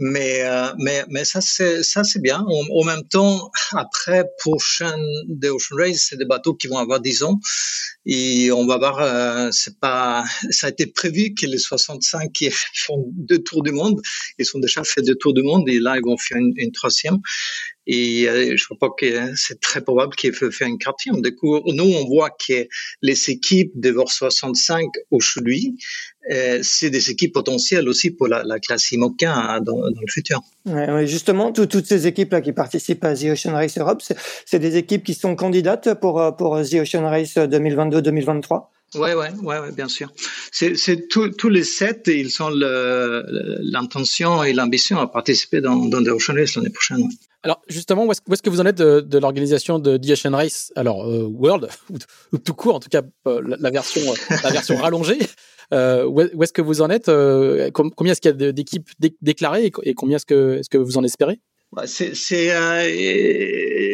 [0.00, 2.44] Mais, euh, mais, mais ça, c'est, ça, c'est bien.
[2.48, 4.96] En, même temps, après, prochain
[5.28, 7.38] des Ocean Race, c'est des bateaux qui vont avoir 10 ans.
[8.04, 12.50] Et on va voir, euh, c'est pas, ça a été prévu que les 65 qui
[12.50, 14.00] font deux tours du monde,
[14.38, 16.72] ils sont déjà fait deux tours du monde et là, ils vont faire une, une
[16.72, 17.18] troisième.
[17.86, 21.84] Et euh, je crois pas que c'est très probable qu'il faut faire une coup, nous,
[21.84, 22.66] on voit que
[23.02, 25.76] les équipes de VOR 65 aujourd'hui,
[26.30, 30.40] euh, c'est des équipes potentielles aussi pour la, la classe IMOCA dans, dans le futur.
[30.64, 34.02] Ouais, justement, toutes ces équipes-là qui participent à The Ocean Race Europe,
[34.46, 39.58] c'est des équipes qui sont candidates pour, pour The Ocean Race 2022-2023 Ouais, ouais, ouais,
[39.58, 40.12] ouais, bien sûr.
[40.52, 46.34] C'est tous les sept, ils ont l'intention et l'ambition à participer dans, dans The Ocean
[46.34, 47.02] Race l'année prochaine.
[47.02, 47.08] Ouais.
[47.44, 50.34] Alors justement, où est-ce est que vous en êtes de, de l'organisation de The Ocean
[50.34, 50.72] Race?
[50.76, 51.68] Alors euh, World
[52.32, 55.18] ou, tout court, en tout cas euh, la, version euh, la version rallongée.
[55.72, 57.10] Euh, où est-ce que vous en êtes
[57.72, 58.88] Combien est-ce qu'il y a d'équipes
[59.20, 61.38] déclarées et, combien est-ce que est-ce que vous en espérez?
[61.86, 62.48] C'est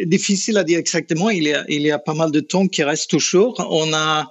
[0.05, 1.29] difficile à dire exactement.
[1.29, 3.55] Il y a il y a pas mal de temps qui reste toujours.
[3.69, 4.29] On a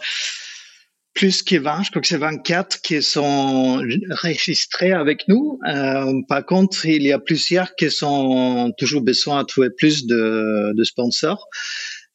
[1.20, 5.59] plus que 20, je crois que c'est 24 qui sont enregistrés avec nous.
[5.68, 10.83] Euh, par contre, il y a plusieurs qui sont toujours besoin de trouver plus de
[10.83, 11.46] sponsors.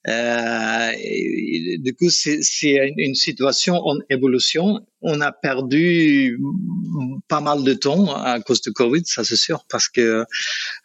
[0.07, 0.91] Euh,
[1.79, 2.39] du coup, c'est
[2.97, 4.85] une situation en évolution.
[5.01, 6.39] On a perdu
[7.27, 10.25] pas mal de temps à cause de Covid, ça c'est sûr, parce que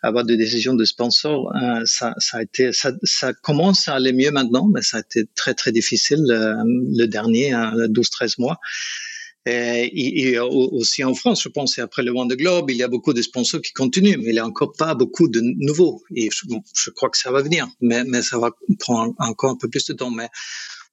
[0.03, 4.13] avoir des décisions de sponsors, euh, ça, ça a été, ça, ça, commence à aller
[4.13, 8.59] mieux maintenant, mais ça a été très très difficile euh, le dernier, 12-13 hein, mois.
[9.47, 12.89] Et, et, aussi en France, je pense, et après le Vendée Globe, il y a
[12.89, 16.03] beaucoup de sponsors qui continuent, mais il n'y a encore pas beaucoup de nouveaux.
[16.15, 19.57] Et je, je, crois que ça va venir, mais, mais ça va prendre encore un
[19.57, 20.11] peu plus de temps.
[20.11, 20.29] Mais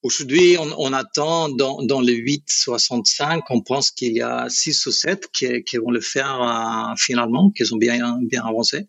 [0.03, 4.91] Aujourd'hui, on, on, attend dans, dans le 8,65, on pense qu'il y a 6 ou
[4.91, 8.87] 7 qui, qui vont le faire euh, finalement, qui ont bien, bien avancé.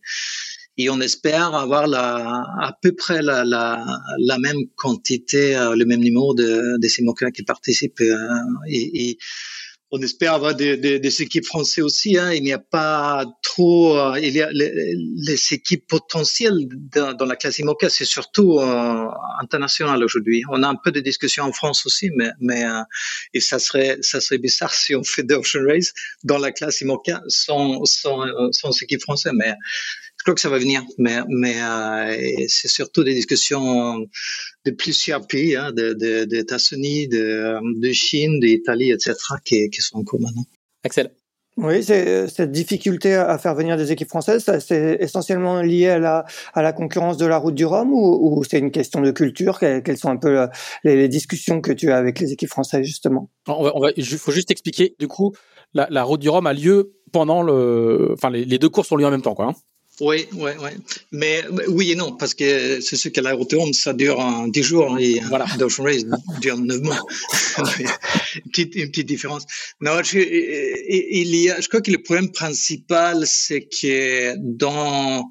[0.80, 6.78] Et on espère avoir à peu près la, même quantité, euh, le même numéro de,
[6.80, 7.02] de ces
[7.34, 8.00] qui participent.
[8.00, 8.16] Euh,
[8.68, 9.18] et,
[9.90, 12.18] on espère avoir des, des, des équipes françaises aussi.
[12.18, 12.34] Hein.
[12.34, 13.98] Il n'y a pas trop.
[13.98, 18.60] Euh, il y a les, équipes potentielles dans, la classe IMOCA, c'est surtout
[19.40, 20.42] international aujourd'hui.
[20.50, 22.64] On a un peu de discussions en France aussi, mais, mais
[23.32, 27.22] et ça serait ça serait bizarre si on fait d'Ocean Race dans la classe IMOCA
[27.28, 29.32] sans sans sans équipe française.
[29.34, 29.54] Mais
[30.28, 34.04] crois que ça va venir, mais, mais euh, c'est surtout des discussions
[34.66, 39.80] de plusieurs pays, hein, des de, de, États-Unis, de, de, Chine, d'Italie, etc., qui, qui
[39.80, 40.44] sont en cours maintenant.
[40.84, 41.10] Axel.
[41.56, 46.62] Oui, cette difficulté à faire venir des équipes françaises, c'est essentiellement lié à la, à
[46.62, 49.58] la concurrence de la route du Rhum ou, ou c'est une question de culture?
[49.58, 50.46] Quelles sont un peu
[50.84, 53.30] les, les, discussions que tu as avec les équipes françaises justement?
[53.96, 54.94] Il faut juste expliquer.
[55.00, 55.34] Du coup,
[55.74, 58.96] la, la route du Rhum a lieu pendant le, enfin les, les deux courses ont
[58.96, 59.46] lieu en même temps, quoi.
[59.46, 59.54] Hein
[60.00, 60.70] oui, oui, oui.
[61.12, 64.98] Mais oui et non, parce que c'est sûr que l'aérodrome, ça dure en 10 jours
[64.98, 65.46] et voilà.
[65.60, 66.04] Ocean Race
[66.40, 67.00] dure 9 mois.
[67.78, 69.44] une, petite, une petite différence.
[69.80, 75.30] Non, je, il y a, je crois que le problème principal, c'est que dans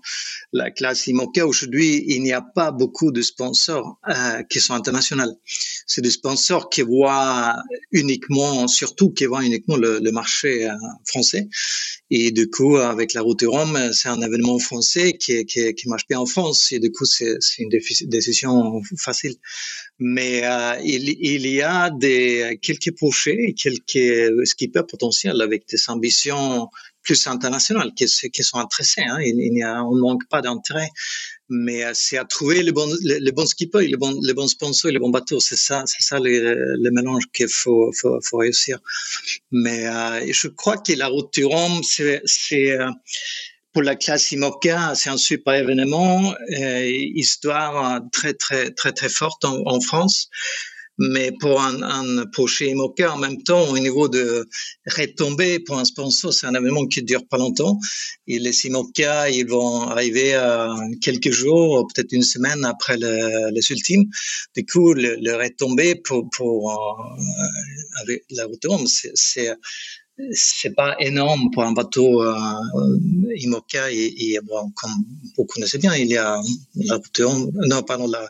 [0.57, 5.39] la classe IMOCA aujourd'hui, il n'y a pas beaucoup de sponsors euh, qui sont internationaux.
[5.85, 7.55] C'est des sponsors qui voient
[7.91, 10.73] uniquement, surtout qui voient uniquement le, marché euh,
[11.05, 11.47] français.
[12.09, 15.45] Et du coup, avec la route Rome, c'est un événement français qui,
[15.85, 16.71] marche bien en France.
[16.71, 17.69] Et du coup, c'est une
[18.07, 19.35] décision facile.
[19.99, 26.69] Mais euh, il, il, y a des, quelques projets, quelques skippers potentiels avec des ambitions
[27.07, 29.01] plus internationales qui, sont intéressés.
[29.01, 29.17] Hein.
[29.21, 30.91] Il, il a, on ne manque pas d'intérêt
[31.49, 34.99] mais euh, c'est à trouver les bons les, bons skippers, les bons les sponsors, les
[34.99, 35.39] bons bateaux.
[35.39, 37.91] C'est ça, c'est ça le, mélange qu'il faut,
[38.33, 38.79] réussir.
[39.51, 42.89] Mais euh, je crois que la route du Rhum, c'est euh,
[43.73, 49.79] pour la classe IMOCA, c'est un super événement, histoire très très très très forte en
[49.81, 50.29] France
[50.97, 54.47] mais pour un, un projet IMOCA, en même temps, au niveau de
[54.85, 57.79] retombées pour un sponsor, c'est un événement qui dure pas longtemps.
[58.27, 63.71] Et les IMOCA, ils vont arriver à quelques jours, peut-être une semaine après le, les
[63.71, 64.05] ultimes.
[64.55, 69.53] Du coup, le, le retombé pour, pour euh, avec la route c'est, c'est
[70.31, 72.33] c'est pas énorme pour un bateau euh,
[73.35, 74.91] IMOCA et, et bon, comme
[75.37, 76.41] vous connaissez bien, il y a
[76.75, 76.99] la
[77.67, 78.27] non pardon la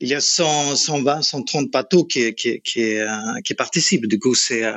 [0.00, 3.08] il y a 100, 120, 130 bateaux qui, qui, qui, euh,
[3.44, 4.06] qui participent.
[4.06, 4.72] Du coup, c'est euh,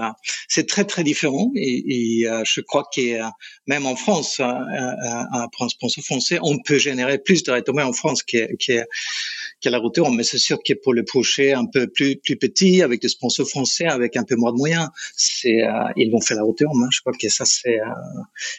[0.47, 1.51] c'est très très différent.
[1.55, 3.19] Et, et euh, je crois que
[3.67, 8.23] même en France, pour un sponsor français, on peut générer plus de retombées en France
[8.23, 12.37] que, que la route Mais c'est sûr que pour le projet un peu plus plus
[12.37, 15.61] petit, avec des sponsors français, avec un peu moins de moyens, c'est
[15.97, 16.87] ils vont faire la route hein.
[16.91, 17.79] Je crois que ça c'est,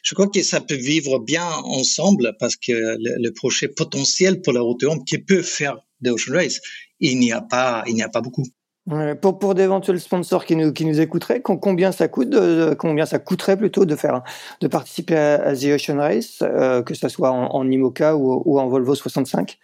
[0.02, 4.52] je crois que ça peut vivre bien ensemble parce que le, le projet potentiel pour
[4.52, 6.60] la route qui peut faire d'Ocean Race.
[7.00, 8.44] Il n'y a pas, il n'y a pas beaucoup.
[9.20, 13.20] Pour, pour d'éventuels sponsors qui nous, qui nous écouteraient, combien ça coûte, de, combien ça
[13.20, 14.22] coûterait plutôt de faire,
[14.60, 18.68] de participer à, The Ocean Race, euh, que ce soit en, en IMOCA ou en
[18.68, 19.58] Volvo 65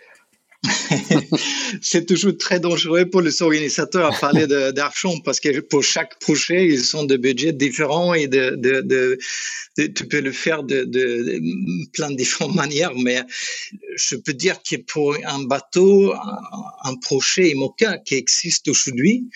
[1.83, 6.67] c'est toujours très dangereux pour les organisateurs à parler d'argent parce que pour chaque projet,
[6.67, 10.85] ils sont de budgets différents et tu peux le faire de,
[11.93, 12.93] plein de différentes manières.
[12.97, 13.23] Mais
[13.97, 16.15] je peux dire que pour un bateau,
[16.85, 19.29] un projet IMOCA qui existe aujourd'hui,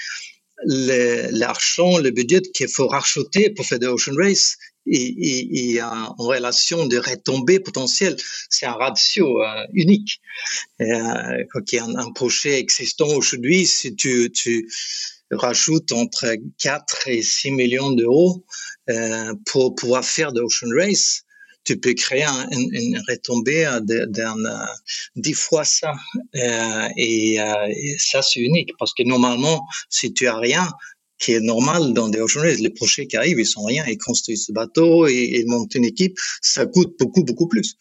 [0.64, 6.98] l'argent, le, budget qu'il faut racheter pour faire de Ocean Race, et, en relation de
[6.98, 8.16] retombées potentielles.
[8.48, 10.20] C'est un ratio euh, unique.
[10.80, 14.32] Euh, quand il y a un, projet existant aujourd'hui, si tu,
[15.30, 18.44] rajoutes entre 4 et 6 millions d'euros
[18.88, 21.22] euh, pour pouvoir faire de Ocean Race,
[21.64, 24.34] tu peux créer un, une, retombée d'un
[25.16, 25.92] dix fois ça.
[26.34, 30.68] Euh, et, euh, et, ça, c'est unique parce que normalement, si tu as rien,
[31.20, 32.58] qui est normal dans des ocean races.
[32.58, 35.84] Les projets qui arrivent, ils sont rien, ils construisent ce bateau, et ils montent une
[35.84, 37.76] équipe, ça coûte beaucoup, beaucoup plus.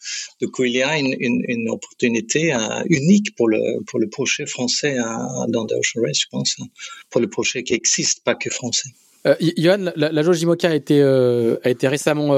[0.52, 5.46] Coup, il y a une, opportunité euh, unique pour le, pour le projet français euh,
[5.48, 6.66] dans des ocean races, je pense, hein.
[7.08, 8.90] pour le projet qui existe, pas que français.
[9.26, 12.28] Euh, Johan, la, jauge IMOCA a été, a été récemment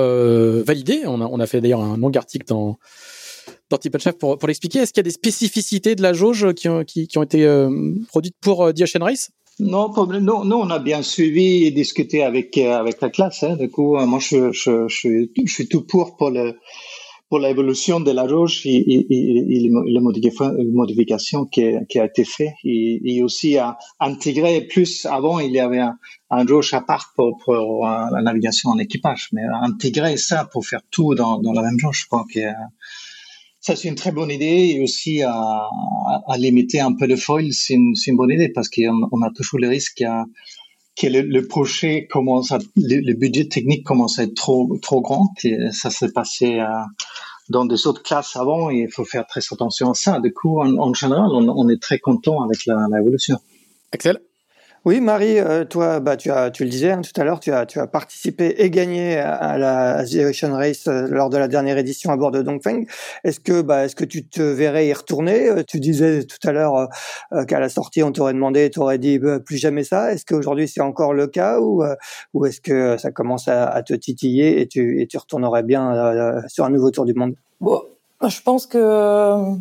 [0.63, 1.03] validée.
[1.07, 2.79] On a, on a fait d'ailleurs un long article dans,
[3.71, 4.81] dans Chef pour, pour l'expliquer.
[4.81, 7.47] Est-ce qu'il y a des spécificités de la jauge qui ont, qui ont été
[8.09, 9.31] produites pour The Ocean Race
[9.63, 13.43] non, nous, nous, on a bien suivi et discuté avec, avec la classe.
[13.43, 13.57] Hein.
[13.57, 16.59] Du coup, moi, je, je, suis tout pour pour le,
[17.33, 23.23] pour l'évolution de la roche et, et, la modification qui, qui, a été faite et,
[23.23, 25.97] aussi à intégrer plus avant il y avait un,
[26.29, 31.15] un roche à part pour, la navigation en équipage mais intégrer ça pour faire tout
[31.15, 32.41] dans, dans la même roche je crois que
[33.63, 37.51] ça c'est une très bonne idée et aussi à, à, limiter un peu le foil
[37.53, 40.05] c'est une, une, bonne idée parce qu'on on a toujours le risque
[41.01, 45.33] que le, le, projet commence à, le, budget technique commence à être trop trop grand
[45.71, 46.87] ça s'est passé à,
[47.49, 50.21] dans des autres classes avant et il faut faire très attention à ça.
[50.21, 53.39] Du coup, en, général, on, est très content avec l'évolution.
[53.93, 54.21] Axel?
[54.85, 57.53] Oui, Marie, euh, toi, bah, tu, as, tu le disais hein, tout à l'heure, tu
[57.53, 61.79] as, tu as participé et gagné à la Ocean Race euh, lors de la dernière
[61.79, 62.85] édition à bord de Dongfeng.
[63.23, 65.49] Est-ce que, bah, est-ce que tu te verrais y retourner?
[65.49, 66.89] Euh, Tu disais tout à l'heure
[67.47, 70.13] qu'à la sortie, on t'aurait demandé, tu aurais dit bah, plus jamais ça.
[70.13, 71.85] Est-ce qu'aujourd'hui c'est encore le cas ou,
[72.35, 76.65] ou est-ce que ça commence à, te titiller et tu, et tu retournerais bien sur
[76.65, 77.35] un nouveau tour du monde?
[77.61, 77.83] Bon,
[78.29, 79.57] je pense que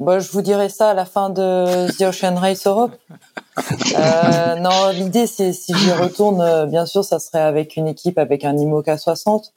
[0.00, 2.92] bah, je vous dirai ça à la fin de The Ocean Race Europe.
[3.98, 8.16] Euh, non, l'idée, c'est si j'y retourne, euh, bien sûr, ça serait avec une équipe
[8.16, 9.52] avec un IMOCA 60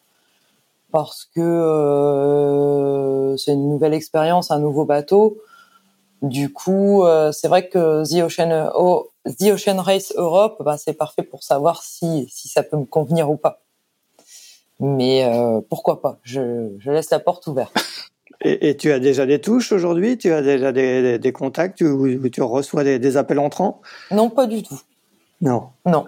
[0.93, 5.37] parce que euh, c'est une nouvelle expérience, un nouveau bateau.
[6.21, 10.93] Du coup, euh, c'est vrai que The Ocean, oh, The Ocean Race Europe, bah, c'est
[10.93, 13.61] parfait pour savoir si, si ça peut me convenir ou pas.
[14.79, 16.19] Mais euh, pourquoi pas?
[16.21, 17.73] Je, je laisse la porte ouverte.
[18.41, 20.17] Et, et, tu as déjà des touches aujourd'hui?
[20.17, 23.81] Tu as déjà des, des, contacts où, tu reçois des, des, appels entrants?
[24.11, 24.79] Non, pas du tout.
[25.41, 25.69] Non.
[25.85, 26.07] Non.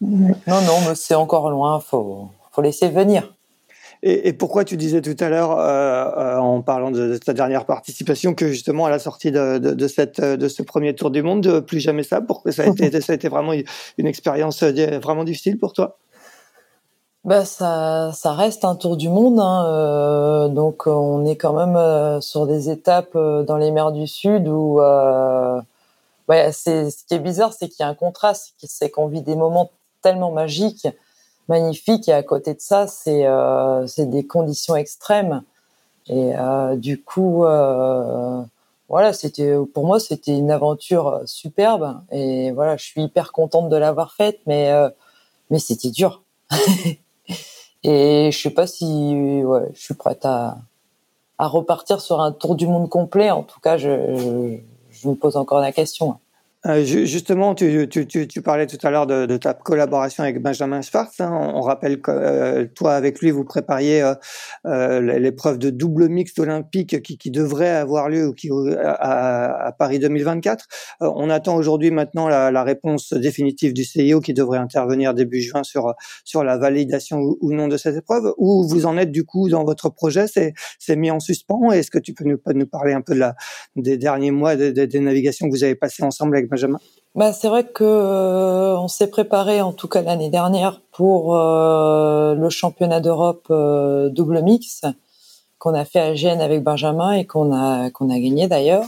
[0.00, 1.80] Non, non, mais c'est encore loin.
[1.80, 3.32] Faut, faut laisser venir.
[4.02, 7.64] Et, et pourquoi tu disais tout à l'heure, euh, euh en parlant de, ta dernière
[7.64, 11.22] participation, que justement à la sortie de, de, de, cette, de ce premier tour du
[11.22, 13.52] monde, de plus jamais ça, pour que ça a été, ça a été vraiment
[13.98, 15.98] une expérience euh, vraiment difficile pour toi?
[17.26, 21.74] Bah ça, ça reste un tour du monde, hein, euh, donc on est quand même
[21.74, 25.60] euh, sur des étapes euh, dans les mers du Sud où, euh,
[26.28, 29.22] ouais, c'est ce qui est bizarre, c'est qu'il y a un contraste, c'est qu'on vit
[29.22, 30.86] des moments tellement magiques,
[31.48, 33.26] magnifiques, et à côté de ça, c'est
[33.88, 35.42] c'est des conditions extrêmes,
[36.08, 36.32] et
[36.76, 37.44] du coup,
[38.88, 43.76] voilà, c'était pour moi c'était une aventure superbe, et voilà, je suis hyper contente de
[43.76, 44.72] l'avoir faite, mais
[45.50, 46.22] mais c'était dur.
[47.88, 50.58] Et je sais pas si je suis prête à,
[51.38, 53.30] repartir sur un tour du monde complet.
[53.30, 54.58] En tout cas, je,
[55.04, 56.18] me pose encore la question.
[56.66, 60.42] Euh, justement, tu, tu, tu, tu, parlais tout à l'heure de, de, ta collaboration avec
[60.42, 61.20] Benjamin Schwartz.
[61.20, 61.30] Hein.
[61.32, 64.14] On, rappelle que euh, toi, avec lui, vous prépariez euh,
[64.66, 69.98] euh l'épreuve de double mixte olympique qui, qui, devrait avoir lieu qui, à, à, Paris
[69.98, 70.66] 2024.
[71.00, 75.62] on attend aujourd'hui maintenant la, la, réponse définitive du CIO qui devrait intervenir début juin
[75.62, 78.32] sur sur la validation ou, non de cette épreuve.
[78.38, 80.26] Où vous en êtes du coup dans votre projet?
[80.26, 81.70] C'est mis en suspens?
[81.70, 83.36] Est-ce que tu peux nous, nous parler un peu de la,
[83.76, 86.50] des derniers mois des, des navigations que vous avez passées ensemble avec
[87.16, 92.34] bah, c'est vrai que euh, on s'est préparé en tout cas l'année dernière pour euh,
[92.34, 94.82] le championnat d'Europe euh, double mix
[95.58, 98.84] qu'on a fait à Gênes avec Benjamin et qu'on a qu'on a gagné d'ailleurs.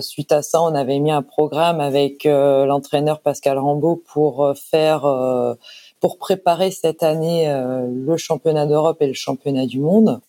[0.00, 5.02] suite à ça, on avait mis un programme avec l'entraîneur Pascal Rambaud pour faire
[6.00, 7.46] pour préparer cette année
[7.86, 10.20] le championnat d'Europe et le championnat du monde.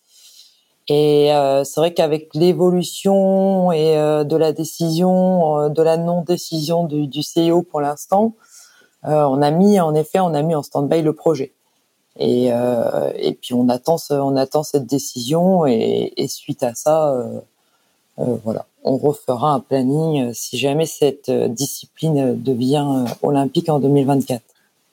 [0.89, 6.85] Et euh, c'est vrai qu'avec l'évolution et euh, de la décision, euh, de la non-décision
[6.85, 8.33] du, du CEO pour l'instant,
[9.03, 11.53] on a mis, en effet, on a mis en stand-by le projet.
[12.17, 17.15] Et, et puis on attend, on attend cette décision et, et suite à ça,
[18.17, 24.41] voilà, on refera un planning si jamais cette discipline devient olympique en 2024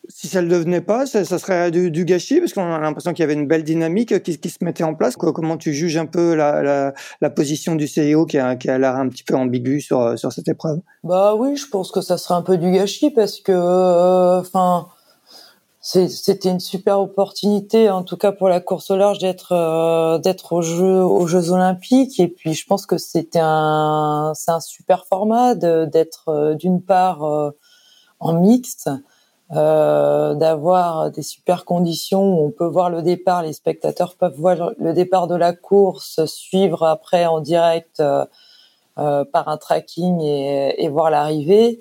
[0.09, 3.23] si ça ne le devenait pas, ça, serait du, gâchis parce qu'on a l'impression qu'il
[3.23, 5.17] y avait une belle dynamique qui, se mettait en place.
[5.17, 6.93] Comment tu juges un peu la,
[7.35, 10.49] position du CEO qui a, qui a l'air un petit peu ambigu sur, sur cette
[10.49, 10.81] épreuve?
[11.05, 14.43] Bah oui, je pense que ça serait un peu du gâchis parce que, euh,
[15.81, 21.27] c'était une super opportunité, en tout cas pour la course au large, d'être euh, aux
[21.27, 22.19] Jeux Olympiques.
[22.19, 27.23] Et puis, je pense que c'était un un super format d'être euh, d'une part
[28.19, 28.91] en mixte
[29.53, 34.73] euh, d'avoir des super conditions où on peut voir le départ, les spectateurs peuvent voir
[34.77, 38.25] le départ de la course, suivre après en direct euh,
[38.99, 41.81] euh par un tracking et, et voir l'arrivée.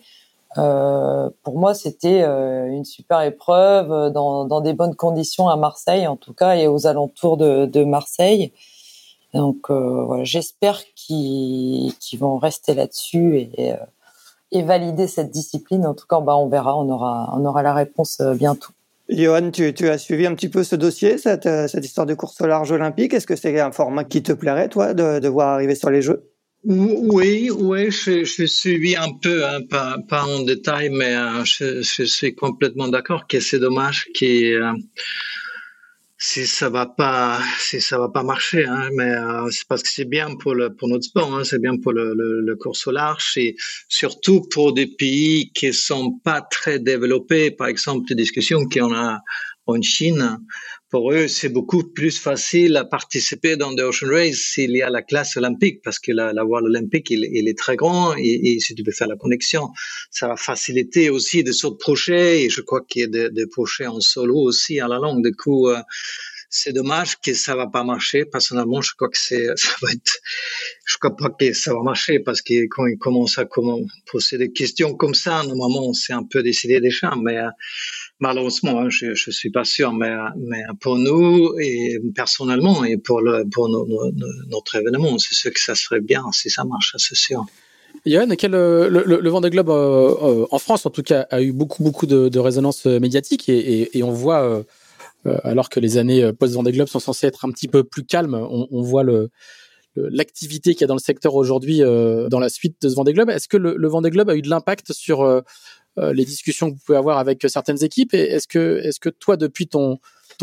[0.59, 6.15] Euh, pour moi, c'était une super épreuve dans, dans, des bonnes conditions à Marseille, en
[6.17, 8.53] tout cas, et aux alentours de, de Marseille.
[9.33, 13.73] Donc, voilà, j'espère qu'ils vont rester là-dessus et,
[14.55, 15.85] et valider cette discipline.
[15.85, 18.69] En tout cas, bah, on verra, on aura, on aura la réponse euh, bientôt.
[19.09, 22.47] Johan, tu, as suivi un petit peu ce dossier, cette, cette histoire de course au
[22.47, 23.13] large olympique.
[23.13, 26.23] Est-ce que c'est un format qui te plairait, toi, de, voir arriver sur les Jeux?
[26.63, 32.03] Oui, oui, je, je suivi un peu, hein, pas, pas, en détail, mais je, je,
[32.03, 34.73] suis complètement d'accord que c'est dommage que
[36.27, 39.89] si ça va pas, si ça va pas marcher, hein, mais euh, c'est parce que
[39.89, 42.87] c'est bien pour le pour notre sport, hein, c'est bien pour le, le, le course
[42.87, 43.55] au large et
[43.89, 47.51] surtout pour des pays qui sont pas très développés.
[47.51, 49.19] Par exemple, les discussions qu'on a
[49.67, 50.39] en Chine,
[50.95, 54.89] pour eux, c'est beaucoup plus facile à participer dans des Ocean Race s'il y a
[54.89, 58.81] la classe olympique, parce que la, voile olympique, il, est très grand, et, si tu
[58.81, 59.67] peux faire la connexion,
[60.09, 63.45] ça va faciliter aussi des sauts de crochet, et je crois qu'il y a des,
[63.51, 65.21] crochets en solo aussi à la longue.
[65.21, 65.81] Du coup, euh,
[66.49, 68.23] c'est dommage que ça va pas marcher.
[68.23, 70.17] Personnellement, je crois que c'est, ça va être,
[70.85, 74.53] je crois pas que ça va marcher parce que quand ils commencent à poser des
[74.53, 77.49] questions comme ça, normalement, c'est un peu décidé déjà, mais, euh,
[78.19, 83.21] malheureusement, hein, je, je suis pas sûr, mais, mais pour nous et personnellement et pour
[83.51, 87.45] pour notre événement, c'est sûr que ça serait bien si ça marche, c'est sûr.
[88.05, 91.51] Yann, quel, le, le, Vendée Globe euh, euh, en France, en tout cas, a eu
[91.51, 94.65] beaucoup beaucoup de, de résonance médiatique et, on voit,
[95.25, 98.05] euh, alors que les années post Vendée Globe sont censées être un petit peu plus
[98.05, 99.29] calmes, on, voit le
[99.95, 103.29] l'activité qu'il y a dans le secteur aujourd'hui dans la suite de ce Vendée Globe.
[103.29, 105.41] Est-ce que le, le Vendée Globe a eu de l'impact sur euh,
[105.97, 108.13] les discussions que vous pouvez avoir avec certaines équipes.
[108.13, 109.99] Est-ce que, est-ce que toi, depuis ton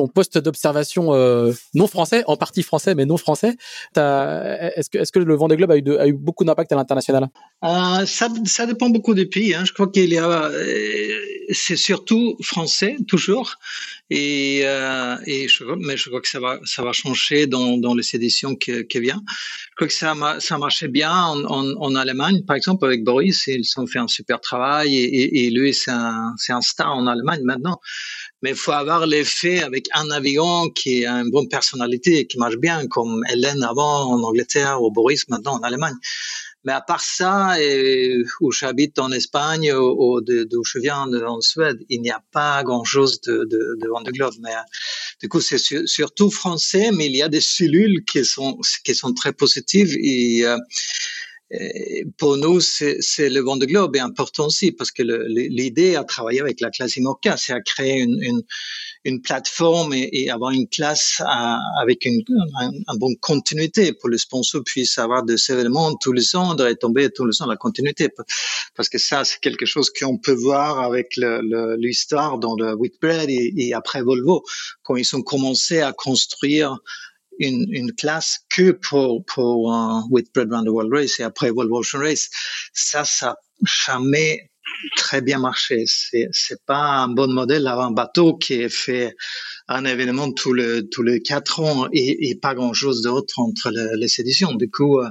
[0.09, 3.57] poste d'observation euh, non français, en partie français mais non français.
[3.97, 7.29] Est-ce que, le Vendée Globe a eu, a eu beaucoup d'impact à l'international?
[7.65, 9.55] Euh, ça, dépend beaucoup des pays.
[9.55, 9.65] Hein.
[9.65, 11.19] Je crois qu'il euh,
[11.51, 13.57] c'est surtout français toujours,
[14.15, 15.47] et, euh, et
[15.79, 19.01] mais je crois que ça va, ça va changer dans, dans les éditions qui, qui
[19.01, 19.25] viennent.
[19.71, 23.65] Je crois que ça, ça marchait bien en, en, Allemagne, par exemple avec Boris, ils
[23.79, 27.07] ont fait un super travail, et, et, et lui c'est un, c'est un star en
[27.07, 27.81] Allemagne maintenant
[28.43, 32.57] mais il faut avoir l'effet avec un navigant qui a une bonne personnalité, qui marche
[32.57, 35.95] bien, comme Hélène avant en Angleterre ou Boris maintenant en Allemagne.
[36.65, 41.79] Mais à part ça, et où j'habite en Espagne ou, d'où je viens en Suède,
[41.89, 44.41] il n'y a pas grand-chose de, de, de.
[44.41, 44.53] Mais
[45.21, 49.13] du coup, c'est surtout français, mais il y a des cellules qui sont qui sont
[49.13, 50.57] très positives et euh,
[52.17, 56.61] pour nous, c'est le Vendée Globe est important aussi parce que l'idée à travailler avec
[56.61, 58.43] la classe IMOCA, c'est à créer une, une,
[59.05, 62.23] une plateforme et, et, avoir une classe à, avec une,
[62.59, 67.11] un, bonne continuité pour le sponsor puisse avoir des événements tous les ans, de retomber
[67.11, 68.09] tous les ans la continuité.
[68.75, 73.53] Parce que ça, c'est quelque chose qu'on peut voir avec l'histoire dans le Whitbread et,
[73.57, 74.43] et après Volvo,
[74.83, 76.79] quand ils ont commencé à construire
[77.39, 81.71] une, une classe que pour, pour un Whitbread Round the World Race et après World
[81.73, 82.29] Ocean Race.
[82.73, 83.37] Ça, ça
[83.87, 84.51] jamais
[84.97, 85.85] très bien marché.
[85.87, 89.15] C'est, c'est pas un bon modèle d'avoir un bateau qui fait
[89.69, 93.71] un événement tous les, tous les quatre ans et, et pas grand chose d'autre entre
[93.71, 94.55] les, les éditions.
[94.55, 95.09] Du coup, euh,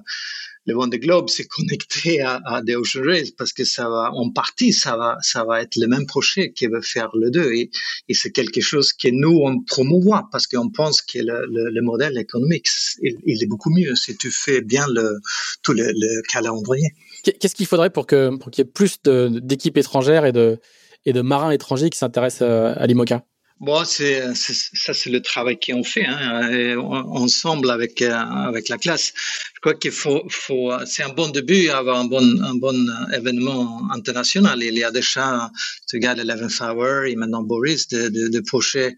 [0.66, 4.30] le Vendée Globe s'est connecté à, à des Ocean Race parce que ça va, en
[4.32, 7.70] partie, ça va, ça va être le même projet qui va faire le deux et,
[8.14, 12.18] c'est quelque chose que nous on promouvoit parce qu'on pense que le, le, le, modèle
[12.20, 12.68] économique
[13.02, 15.18] il, est beaucoup mieux si tu fais bien le
[15.64, 16.90] tout le, le calendrier.
[17.24, 20.60] Qu'est-ce qu'il faudrait pour que pour qu'il y ait plus d'équipes étrangères et de
[21.06, 23.24] et de marins étrangers qui s'intéressent euh, à l'IMOCA?
[23.62, 29.14] Bon, c'est, ça, c'est le travail qu'on fait hein, ensemble avec euh, avec la classe.
[29.54, 32.80] Je crois qu'il faut, faut c'est un bon début avoir un bon un bon
[33.14, 34.64] événement international.
[34.64, 35.52] Il y a déjà,
[35.88, 38.98] tu regardes Eleven Hour et maintenant Boris de, de, de projets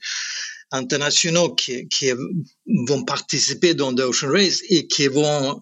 [0.72, 2.12] internationaux qui, qui
[2.88, 5.62] vont participer dans des Ocean Race et qui vont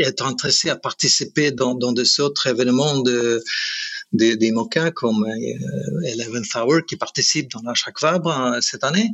[0.00, 3.42] être intéressés à participer dans, dans des autres événements de
[4.12, 8.84] des, des moquins comme euh, Eleven Hour qui participe dans la chaque Vabre euh, cette
[8.84, 9.10] année.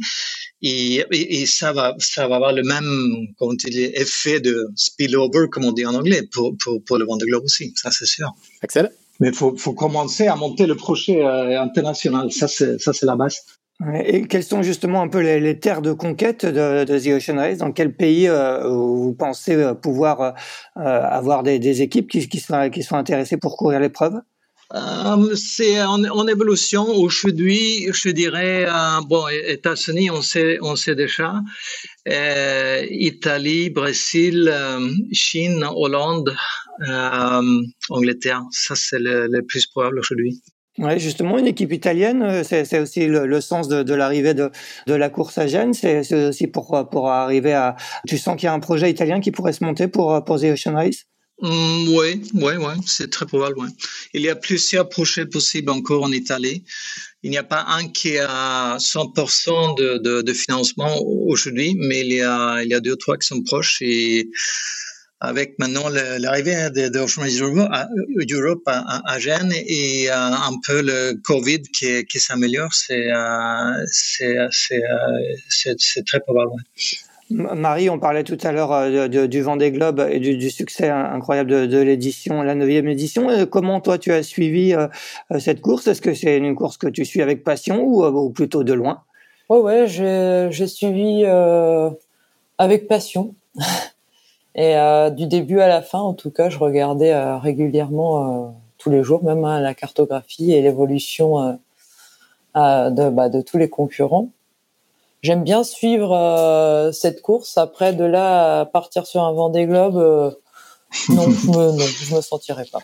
[0.62, 3.26] Et, et, et, ça va, ça va avoir le même,
[3.95, 7.72] effet de spillover, comme on dit en anglais, pour, pour, pour le Vendée Globe aussi.
[7.76, 8.32] Ça, c'est sûr.
[8.62, 8.90] Excellent.
[9.20, 12.32] Mais il faut, faut commencer à monter le projet euh, international.
[12.32, 13.38] Ça, c'est, ça, c'est la base.
[14.07, 17.36] Et quelles sont justement un peu les, les terres de conquête de, de, The Ocean
[17.36, 17.59] Race?
[17.59, 22.70] Dans quel pays euh, vous pensez pouvoir euh, avoir des, des équipes qui, qui, sont,
[22.70, 24.14] qui sont intéressées pour courir l'épreuve?
[24.74, 26.84] Euh, c'est en, évolution.
[26.88, 31.34] Aujourd'hui, je dirais, euh, bon, États-Unis, on sait, on sait déjà.
[32.08, 34.52] Euh, Italie, Brésil,
[35.12, 36.34] Chine, Hollande,
[37.88, 38.42] Angleterre.
[38.50, 40.42] Ça, c'est le, plus probable aujourd'hui.
[40.78, 44.50] Ouais, justement, une équipe italienne, c'est aussi le, sens de, l'arrivée de,
[44.88, 45.72] de la course à Gênes.
[45.72, 47.76] C'est aussi pour, pour arriver à.
[48.08, 50.46] Tu sens qu'il y a un projet italien qui pourrait se monter pour, pour The
[50.46, 51.04] Ocean Race?
[51.43, 53.59] Oui, oui, oui, c'est très probable.
[53.59, 53.68] Ouais.
[54.12, 56.64] Il y a plusieurs projets possibles encore en Italie.
[57.22, 62.80] Il n'y a pas un qui a 100% de, financement aujourd'hui, mais il y, a,
[62.80, 63.78] deux ou trois qui sont proches.
[63.80, 64.28] Et
[65.20, 71.62] avec maintenant l'arrivée de, de Europe à, à, Gênes et euh, un peu le Covid
[71.62, 73.87] qui, s'améliore, c'est euh,
[75.49, 76.53] c'est très probable.
[77.30, 81.78] Marie, on parlait tout à l'heure euh, du Vendée Globe et du, succès incroyable de,
[81.78, 83.30] l'édition, la neuvième édition.
[83.30, 84.88] Euh, comment toi tu as suivi euh,
[85.38, 85.86] cette course?
[85.86, 89.02] Est-ce que c'est une course que tu suis avec passion ou, plutôt de loin?
[89.48, 91.24] Ouais, ouais, j'ai suivi
[92.58, 93.34] avec passion.
[94.54, 94.76] et
[95.12, 99.44] du début à la fin, en tout cas, je regardais régulièrement tous les jours, même
[99.44, 101.58] hein, la cartographie et l'évolution
[102.54, 104.28] bah, de tous les concurrents
[105.24, 107.58] j'aime bien suivre euh, cette course.
[107.58, 110.30] Après, de là à partir sur un Vendée Globe, euh,
[111.08, 112.82] non, je me, non, je me sentirais pas.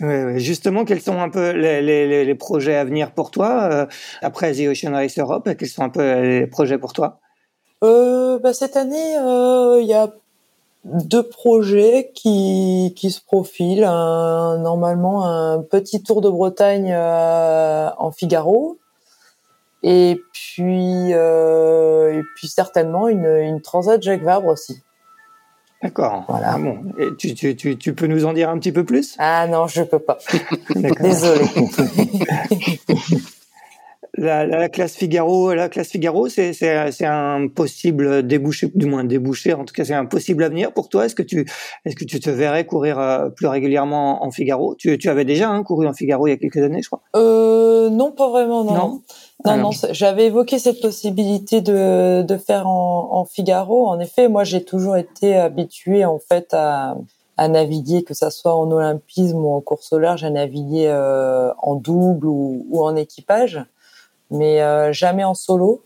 [0.36, 3.86] Justement, quels sont un peu les, les, les projets à venir pour toi euh,
[4.20, 7.18] après The Ocean Race Europe Quels sont un peu les projets pour toi?
[7.82, 9.14] Euh, bah, Cette année,
[9.80, 10.12] il y a
[10.84, 13.80] deux projets qui, qui se profilent.
[13.80, 18.78] normalement, un petit tour de Bretagne en Figaro
[19.82, 24.82] et puis euh, et puis certainement une, une transat Jacques Vabre aussi.
[25.82, 26.24] D'accord.
[26.28, 26.54] Voilà.
[26.54, 26.92] Ah bon.
[26.98, 29.14] Et tu, tu, tu, tu, peux nous en dire un petit peu plus?
[29.18, 30.18] Ah non, je peux pas.
[31.00, 31.44] Désolé.
[34.18, 39.54] la, la, classe Figaro, la classe Figaro, c'est c'est un possible débouché, du moins débouché.
[39.54, 41.06] En tout cas, c'est un possible avenir pour toi.
[41.06, 41.46] Est-ce que tu
[41.84, 44.74] est-ce que tu te verrais courir euh, plus régulièrement en Figaro?
[44.74, 47.02] Tu, tu avais déjà hein, couru en Figaro il y a quelques années, je crois.
[47.16, 48.64] Euh, non, pas vraiment.
[48.64, 48.74] Non.
[48.74, 49.02] non?
[49.44, 53.86] Non, non, j'avais évoqué cette possibilité de, de faire en, en Figaro.
[53.86, 56.96] En effet, moi, j'ai toujours été habituée en fait à,
[57.38, 61.52] à naviguer, que ça soit en olympisme ou en course au large, à naviguer euh,
[61.58, 63.64] en double ou, ou, en équipage,
[64.30, 65.84] mais euh, jamais en solo.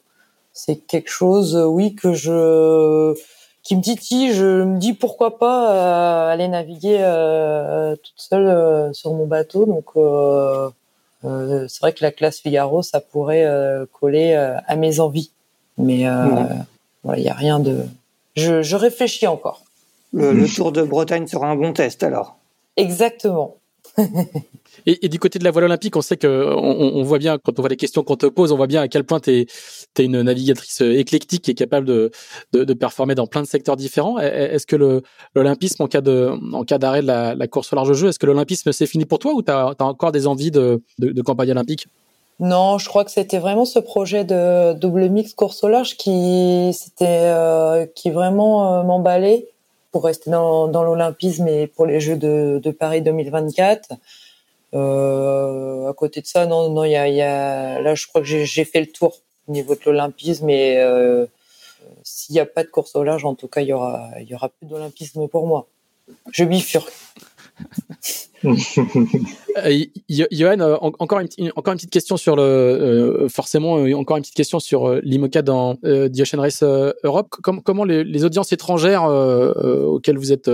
[0.53, 3.15] C'est quelque chose, euh, oui, que je
[3.63, 4.33] qui me titille.
[4.33, 6.99] Je me dis pourquoi pas aller naviguer
[8.03, 9.67] toute seule sur mon bateau.
[9.67, 9.95] Donc
[11.25, 15.31] euh, c'est vrai que la classe Figaro, ça pourrait euh, coller euh, à mes envies.
[15.79, 17.85] Mais il n'y a rien de.
[18.37, 19.63] Je, je réfléchis encore.
[20.13, 22.37] Le, le, Tour de Bretagne sera un bon test alors.
[22.77, 23.57] Exactement.
[24.87, 27.63] Et, du côté de la voile olympique, on sait que on, voit bien quand on
[27.63, 30.23] voit les questions qu'on te pose, on voit bien à quel point tu es, une
[30.23, 34.19] navigatrice éclectique et capable de, performer dans plein de secteurs différents.
[34.19, 35.03] Est-ce que
[35.35, 39.05] l'olympisme, en cas d'arrêt de la, course au large jeu, est-ce que l'olympisme c'est fini
[39.05, 40.83] pour toi ou tu as, encore des envies de,
[41.25, 41.87] campagne olympique?
[42.41, 46.73] Non, je crois que c'était vraiment ce projet de double mix course au large qui
[46.73, 49.47] c'était euh, qui vraiment euh, m'emballait
[49.93, 53.91] pour rester dans, l'olympisme et pour les Jeux de Paris 2024.
[54.75, 58.65] Euh, à côté de ça, non, non, il y a, là, je crois que j'ai
[58.65, 59.15] fait le tour
[59.49, 61.27] au niveau de l'olympisme et euh,
[62.03, 64.29] s'il n'y a pas de course au large, en tout cas, il y aura, il
[64.29, 65.67] y aura plus d'olympisme pour moi.
[66.31, 66.93] Je bifurque.
[68.45, 74.35] euh, Johan, euh, encore une, encore une petite question sur le, forcément, encore une petite
[74.35, 77.29] question sur l'IMOCA dans The Race Europe.
[77.43, 80.51] Com comment les, audiences étrangères auxquelles vous êtes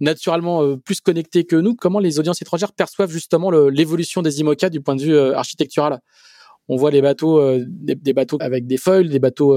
[0.00, 4.70] naturellement euh, plus connectés que nous, comment les audiences étrangères perçoivent justement l'évolution des IMOCA
[4.70, 6.00] du point de vue euh, architectural?
[6.68, 9.56] On voit les bateaux, euh, des, bateaux avec des foils, des bateaux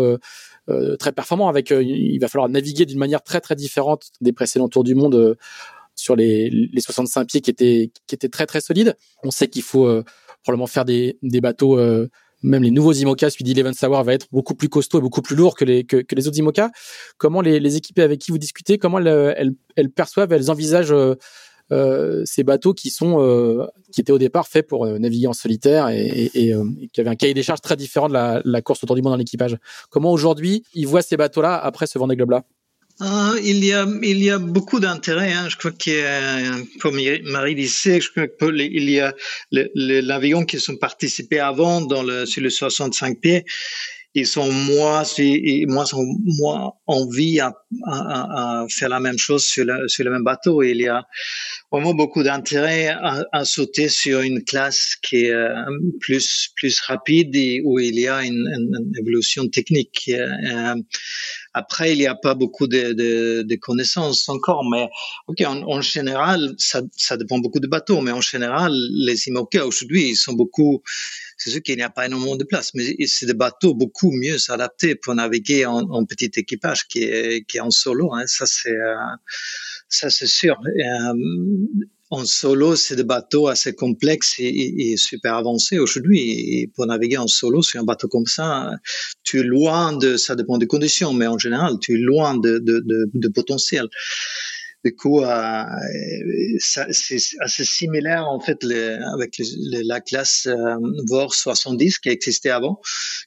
[1.00, 1.50] très performants.
[1.50, 5.36] Avec, il va falloir naviguer d'une manière très très différente des précédents tours du monde
[5.96, 8.96] sur les, les 65 pieds qui étaient qui étaient très très solides.
[9.24, 10.04] On sait qu'il faut
[10.44, 11.80] probablement faire des, des bateaux
[12.42, 15.36] même les nouveaux IMOCA, celui d'Eleven Savoir va être beaucoup plus costaud et beaucoup plus
[15.36, 16.72] lourd que les, autres IMOCA.
[17.18, 19.56] Comment les, équipes avec qui vous discutez, comment elles,
[19.96, 21.16] perçoivent, elles envisagent euh,
[21.72, 25.90] euh, ces bateaux qui sont euh, qui étaient au départ faits pour naviguer en solitaire
[25.90, 26.32] et,
[26.94, 29.14] qui avaient un cahier des charges très différent de la, la course autour du monde
[29.14, 29.58] dans l'équipage.
[29.90, 32.44] Comment aujourd'hui ils voient ces bateaux-là après ce Vendée Globe-là?
[33.02, 35.32] Uh, il, y a, il y a beaucoup d'intérêt.
[35.32, 35.48] Hein.
[35.50, 39.14] Je crois a, comme Marie disait, je crois qu'il y a
[39.52, 43.46] l'avion qui sont participés avant dans le, sur le 65 pieds.
[44.16, 45.04] Ils sont moins,
[45.68, 47.54] moi, sont moins envie à,
[47.86, 50.64] à, à, faire la même chose sur, la, sur le même bateau.
[50.64, 51.04] Il y a
[51.72, 55.54] vraiment beaucoup d'intérêt à, sauter sur une classe qui est euh,
[56.02, 60.12] plus plus rapide et où il y a une évolution technique.
[61.60, 64.88] Après, il n'y a pas beaucoup de, connaissances encore, mais
[65.28, 70.16] ok, en, général, ça, dépend beaucoup de bateaux, mais en général, les IMOCA aujourd'hui, ils
[70.16, 70.82] sont beaucoup,
[71.38, 74.38] c'est sûr qu'il n'y a pas énormément de place, mais c'est des bateaux beaucoup mieux
[74.50, 78.14] adaptés pour naviguer en, en petit équipage qui est, qui est en solo.
[78.14, 78.24] Hein.
[78.26, 78.96] Ça, c'est, euh,
[79.90, 80.58] ça c'est sûr.
[80.66, 81.14] Euh,
[82.12, 86.72] en solo, c'est des bateaux assez complexes et, super avancés aujourd'hui.
[86.76, 88.72] Pour naviguer en solo sur un bateau comme ça,
[89.24, 92.58] tu es loin de, ça dépend des conditions, mais en général, tu es loin de,
[92.58, 93.88] de, de, de potentiel.
[94.86, 95.64] Du coup, euh,
[96.60, 96.86] c'est
[97.40, 98.64] assez similaire en fait
[99.14, 99.36] avec
[99.84, 100.76] la classe euh,
[101.08, 102.80] VOR 70 qui existait avant,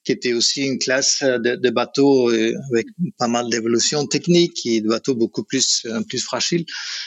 [0.05, 2.87] qui était aussi une classe de, de bateaux euh, avec
[3.19, 6.65] pas mal d'évolution technique et de bateaux beaucoup plus euh, plus fragiles.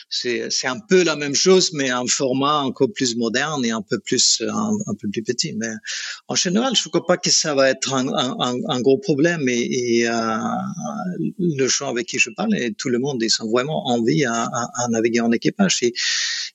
[0.09, 3.99] C'est un peu la même chose, mais un format encore plus moderne et un peu
[3.99, 5.53] plus un, peu plus petit.
[5.53, 5.73] Mais
[6.27, 9.47] en général, je ne crois pas que ça va être un, gros problème.
[9.49, 10.37] Et, euh,
[11.39, 14.34] le gens avec qui je parle, et tout le monde, ils sont vraiment envie à
[14.43, 15.79] à, naviguer en équipage.
[15.81, 15.93] Et,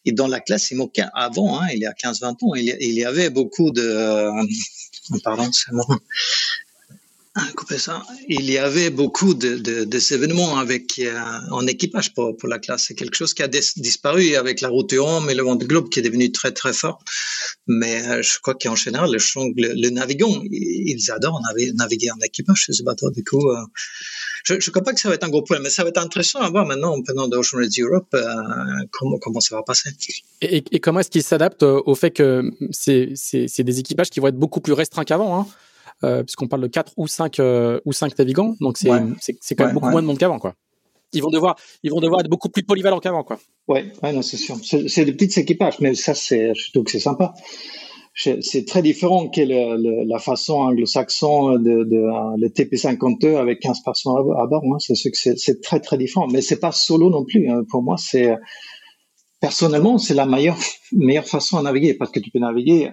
[0.05, 0.73] et, dans la classe
[1.15, 3.83] avant, hein, il y a 15-20 ans, il y, avait beaucoup de...
[3.83, 4.31] Euh,
[5.25, 5.85] pardon, c'est bon.
[7.79, 8.03] Ça.
[8.29, 11.15] Il y avait beaucoup de, de, de événements avec euh,
[11.53, 12.87] en équipage pour, pour la classe.
[12.89, 15.89] C'est quelque chose qui a disparu avec la route du Rhum et le Vendée Globe
[15.89, 16.99] qui est devenu très très fort.
[17.69, 19.19] Mais euh, je crois qu'en général, le,
[19.57, 21.41] le, le, ils adorent
[21.75, 23.11] naviguer, en équipage sur ce bateau.
[23.13, 23.65] Du coup, euh,
[24.43, 25.99] je ne crois pas que ça va être un gros problème, mais ça va être
[25.99, 28.15] intéressant à voir maintenant, en venant d'Ocean Race Europe,
[28.91, 29.91] comment, comment ça va passer.
[30.43, 34.39] Et, et comment est-ce qu'ils s'adaptent au fait que c'est des équipages qui vont être
[34.39, 35.47] beaucoup plus restreints qu'avant hein?
[36.01, 38.91] Puisqu'on parle de 4 ou 5 euh, ou 5 navigants, donc c'est
[39.41, 40.55] c'est quand même beaucoup moins de monde qu'avant quoi.
[41.13, 43.39] Ils vont devoir ils vont devoir être beaucoup plus polyvalents qu'avant quoi.
[43.69, 44.57] Ouais, ouais non c'est sûr.
[44.63, 47.35] C'est des petits équipages, mais ça c'est je trouve que c'est sympa
[48.15, 54.13] c'est très différent que le, la façon anglo-saxon de, de, le TP52 avec 15 personnes
[54.37, 54.63] à, bord.
[54.65, 54.77] Hein.
[54.79, 57.49] C'est c'est très très différent, mais c'est pas solo non plus.
[57.49, 57.63] Hein.
[57.71, 58.37] Pour moi, c'est
[59.41, 60.59] personnellement c'est la meilleure
[60.93, 62.91] meilleure façon à naviguer parce que tu peux naviguer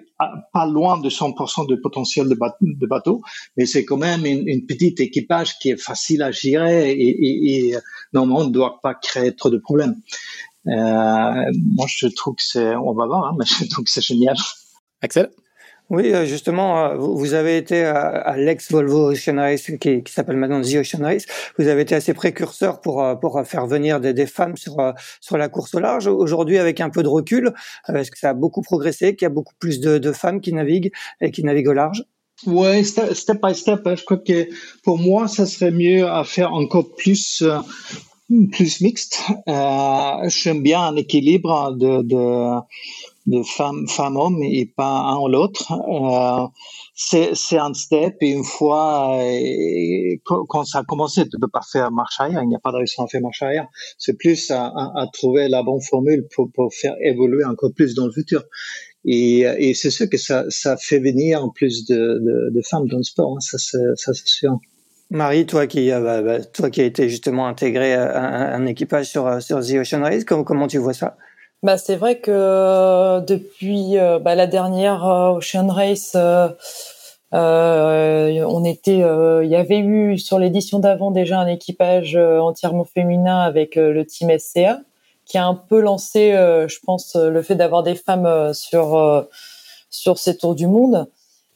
[0.54, 3.22] pas loin de 100% de potentiel de, bateau,
[3.58, 7.78] mais c'est quand même une, petite équipage qui est facile à gérer et, et, et
[8.14, 9.96] normalement ne doit pas créer trop de problèmes.
[10.68, 14.02] Euh, moi, je trouve que c'est, on va voir, hein, mais je trouve que c'est
[14.02, 14.36] génial.
[15.02, 15.30] Axel?
[15.90, 20.62] Oui, euh, justement, euh, vous avez été à, l'ex Volvo Ocean Race, qui, s'appelle maintenant
[20.62, 21.26] The Ocean Race.
[21.58, 25.80] Vous avez été assez précurseur pour euh, faire venir des, femmes sur la course au
[25.80, 26.08] large.
[26.08, 27.54] Aujourd'hui, avec un peu de recul,
[27.88, 30.92] est-ce que ça a beaucoup progressé, qu'il y a beaucoup plus de, femmes qui naviguent
[31.22, 32.04] et qui naviguent au large?
[32.46, 33.82] Ouais, step, by step.
[33.86, 33.96] Hein.
[33.96, 34.48] Je crois que
[34.84, 37.44] pour moi, ça serait mieux à faire encore plus
[38.52, 39.22] plus mixte.
[39.48, 42.60] J'aime bien un équilibre de
[43.28, 45.72] de femmes, femmes hommes et pas un ou l'autre.
[45.72, 46.48] Euh,
[46.96, 51.92] c'est un step et une fois euh, quand, ça a commencé, tu peux pas faire
[51.92, 53.68] marche arrière, il n'y a pas de raison à faire marche arrière.
[53.98, 54.72] C'est plus à,
[55.14, 58.44] trouver la bonne formule pour, pour faire évoluer encore plus dans le futur.
[59.06, 63.04] Et, et c'est sûr que ça, ça fait venir plus de, de, femmes dans le
[63.04, 64.58] sport, hein, ça c'est sûr.
[65.10, 69.10] Marie, toi qui, euh, bah, bah, toi qui as été justement intégré à un, équipage
[69.10, 71.18] sur, sur The Ocean Race, comment, comment tu vois ça?
[71.64, 76.16] Bah, c'est vrai que euh, depuis euh, bah, la dernière euh, Ocean Race,
[77.32, 83.76] on était, il y avait eu sur l'édition d'avant déjà un équipage entièrement féminin avec
[83.76, 84.82] le team SCA
[85.26, 89.28] qui a un peu lancé, je pense, le fait d'avoir des femmes sur
[89.90, 91.10] sur ces tours du monde.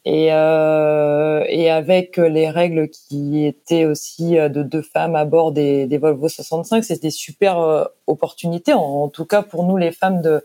[0.04, 5.52] Et, euh, et avec les règles qui étaient aussi euh, de deux femmes à bord
[5.52, 10.20] des, des Volvo 65, c'était super euh, opportunité, en, tout cas pour nous les femmes,
[10.20, 10.44] de,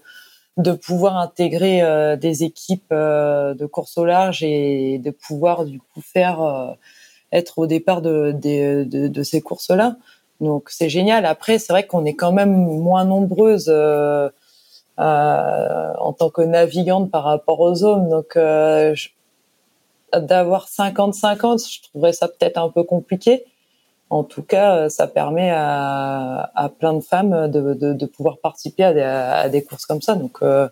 [0.58, 6.02] de pouvoir intégrer euh, des équipes de course au large et de pouvoir du coup
[6.02, 6.78] faire
[7.32, 9.98] être au départ de, de, de, ces courses-là.
[10.40, 11.26] Donc c'est génial.
[11.26, 13.70] Après, c'est vrai qu'on est quand même moins nombreuses
[14.98, 18.10] en tant que navigante par rapport aux hommes.
[18.10, 19.08] Donc je,
[20.20, 23.46] d'avoir 50-50, je trouverais ça peut-être un peu compliqué.
[24.10, 29.02] En tout cas, ça permet à, plein de femmes de, de, pouvoir participer à des,
[29.02, 30.16] à des, courses comme ça.
[30.16, 30.70] Donc, euh,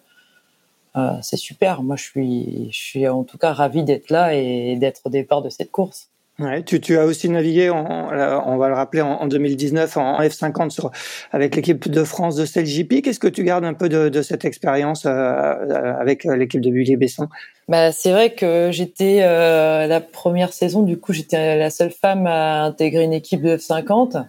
[0.96, 1.84] euh, c'est super.
[1.84, 5.42] Moi, je suis, je suis en tout cas ravie d'être là et d'être au départ
[5.42, 6.10] de cette course.
[6.38, 8.10] Ouais, tu, as aussi navigué, en,
[8.46, 10.92] on va le rappeler, en, 2019 en, F50 sur,
[11.32, 13.02] avec l'équipe de France de CLJP.
[13.02, 16.70] Qu'est-ce que tu gardes un peu de, cette expérience euh, euh, avec euh, l'équipe de
[16.70, 17.30] Bully Besson?
[17.70, 22.64] Bah, C'est vrai que j'étais la première saison, du coup, j'étais la seule femme à
[22.64, 24.26] intégrer une équipe de F50.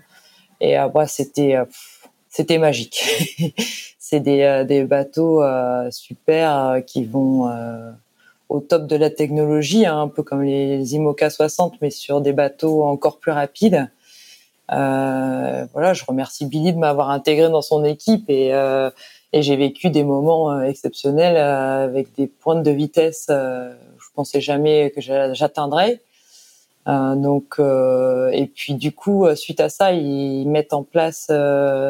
[0.60, 1.56] Et euh, bah, c'était
[2.28, 3.02] c'était magique.
[3.98, 5.42] C'est des, des bateaux
[5.90, 7.50] super qui vont
[8.48, 12.32] au top de la technologie, hein, un peu comme les IMOCA 60, mais sur des
[12.32, 13.90] bateaux encore plus rapides.
[14.72, 18.90] Euh, voilà, je remercie Billy de m'avoir intégré dans son équipe et, euh,
[19.32, 23.26] et j'ai vécu des moments euh, exceptionnels euh, avec des pointes de vitesse.
[23.30, 26.00] Euh, je pensais jamais que j'atteindrais.
[26.86, 31.30] donc et puis du coup suite à ça ils mettent en place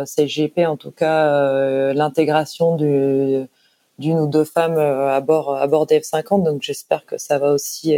[0.06, 2.74] CGP en tout cas l'intégration
[3.98, 7.52] d'une ou deux femmes à bord à bord des F50 donc j'espère que ça va
[7.52, 7.94] aussi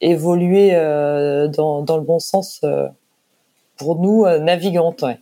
[0.00, 2.60] évoluer dans, dans le bon sens
[3.76, 5.18] pour nous navigantes ouais.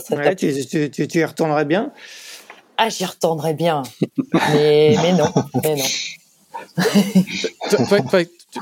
[0.00, 1.92] Ça tu, tu, tu, tu y retournerais bien?
[2.76, 3.84] Ah, j'y retournerais bien.
[4.52, 5.26] mais, mais non,
[5.62, 5.84] mais non.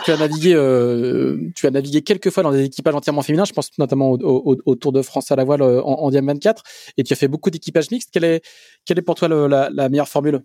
[0.05, 3.45] Tu, as navigué, euh, tu as navigué quelques fois dans des équipages entièrement féminins.
[3.45, 6.63] Je pense notamment au, Tour de France à la voile euh, en, en Diam 24,
[6.97, 8.11] et tu as fait beaucoup d'équipages mixtes.
[8.13, 8.45] Quelle est,
[8.85, 10.43] quelle est pour toi la, meilleure formule?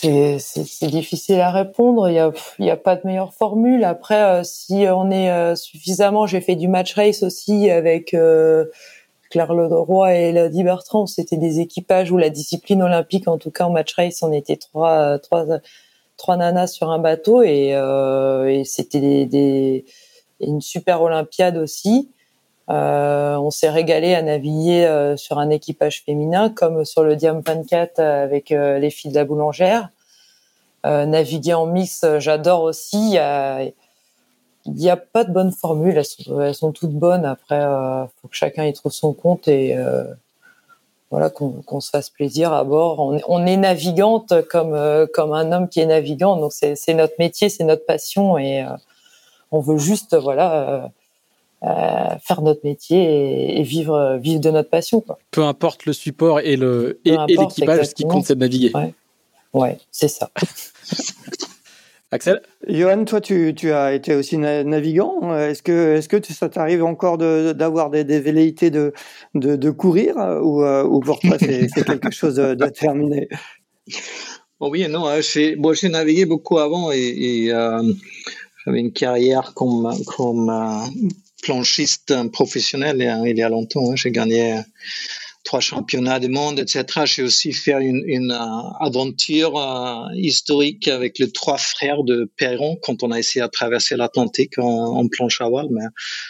[0.00, 2.08] C'est difficile à répondre.
[2.08, 2.18] Il y
[2.70, 3.84] a, a pas de meilleure formule.
[3.84, 8.14] Après, euh, si on est suffisamment, j'ai fait du match race aussi avec
[9.30, 13.64] Claire Leroy et Lady Bertrand, c'était des équipages où la discipline olympique, en tout cas
[13.64, 15.18] en match race, on était trois,
[16.18, 19.84] trois nanas sur un bateau et, euh, c'était
[20.40, 22.10] une super Olympiade aussi.
[22.68, 27.40] Euh, on s'est régalé à naviguer euh, sur un équipage féminin comme sur le Diam
[27.40, 29.88] 24 avec les filles de la boulangère.
[30.84, 33.18] Naviguer en mix, j'adore aussi
[34.68, 35.96] il n'y a pas de bonne formule.
[36.40, 37.24] Elles sont, toutes bonnes.
[37.24, 39.76] Après, euh, faut que chacun y trouve son compte et
[41.10, 43.00] voilà qu'on se fasse plaisir à bord.
[43.28, 46.36] On, est navigante comme euh, comme un homme qui est navigant.
[46.36, 48.68] Donc c'est notre métier, c'est notre passion et euh,
[49.50, 50.90] on veut juste voilà
[52.20, 55.00] faire notre métier et, vivre vivre de notre passion.
[55.00, 55.18] Quoi.
[55.30, 58.70] Peu importe le support et le et, l'équipage, ce qui compte c'est de naviguer.
[58.74, 58.94] Ouais,
[59.54, 60.30] ouais c'est ça.
[62.10, 62.40] Axel?
[62.66, 65.36] Johan, toi, tu, tu, as été aussi navigant.
[65.36, 68.94] Est-ce que, est-ce que ça t'arrive encore d'avoir des, des, velléités de,
[69.34, 73.28] de, de courir ou, euh, ou, pour toi, c'est quelque chose de, terminé?
[74.58, 75.06] Bon, Oui et non.
[75.06, 75.20] Hein.
[75.20, 77.82] J'ai bon, navigué beaucoup avant et, et euh,
[78.64, 80.86] j'avais une carrière comme, comme euh,
[81.42, 82.96] planchiste professionnel
[83.26, 83.90] il y a longtemps.
[83.90, 83.96] Hein.
[83.96, 84.62] J'ai gagné
[85.48, 86.84] trois championnats du monde, etc.
[87.06, 93.02] J'ai aussi fait une, euh, aventure euh, historique avec les trois frères de Perron quand
[93.02, 95.68] on a essayé de traverser l'Atlantique en, planche à voile.
[95.70, 95.86] Mais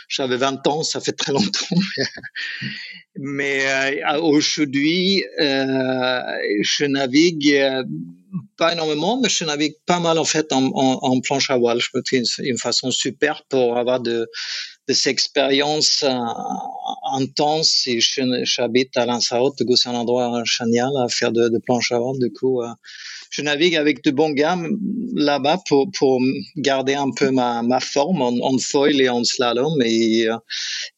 [0.07, 1.77] j'avais 20 ans, ça fait très longtemps.
[3.16, 7.61] mais euh, aujourd'hui, je navigue
[8.57, 11.81] pas énormément, mais je navigue pas mal en fait en planche à voile.
[11.81, 14.29] Je me trouve une, une façon super pour avoir de
[14.89, 16.16] de ces expériences euh,
[17.12, 17.86] intenses.
[17.86, 22.18] Et j'habite à Lanzarote, c'est un endroit génial à faire de, de planche à voile.
[22.18, 22.68] Du coup, euh,
[23.30, 24.57] je navigue avec de bons gars
[25.14, 26.20] là-bas pour,
[26.57, 29.80] garder un peu ma, forme en, foil et en slalom.
[29.84, 30.36] Et, euh,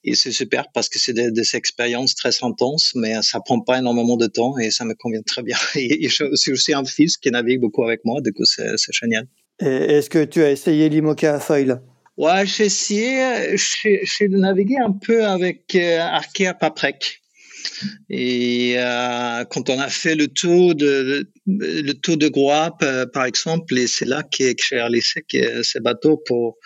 [0.04, 3.78] et c'est super parce que c'est des, des, expériences très intenses, mais ça prend pas
[3.78, 5.56] énormément de temps et ça me convient très bien.
[5.74, 9.26] Et, j'ai aussi un fils qui navigue beaucoup avec moi, du coup, c'est génial.
[9.58, 11.82] Est-ce que tu as essayé l'IMOCA foil?
[12.20, 17.22] Ouais, j'ai essayé, j'ai navigué un peu avec euh, Arkea Paprec.
[18.10, 22.30] Et euh, quand on a fait le tour de le tour de
[22.82, 26.58] euh, par exemple, et c'est là que, j'ai réalisé que ces bateaux pour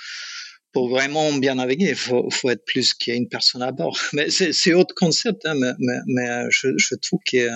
[0.73, 3.97] pour vraiment bien naviguer, il faut, être plus qu'une personne à bord.
[4.13, 7.49] Mais c'est autre concept, hein, mais, je, trouve que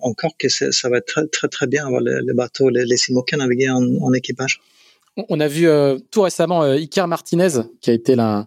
[0.00, 3.70] encore que ça va être très très bien avoir les, bateaux, les, les Simoca naviguer
[3.70, 4.60] en équipage.
[5.16, 8.46] On a vu euh, tout récemment euh, Iker Martinez, qui a été un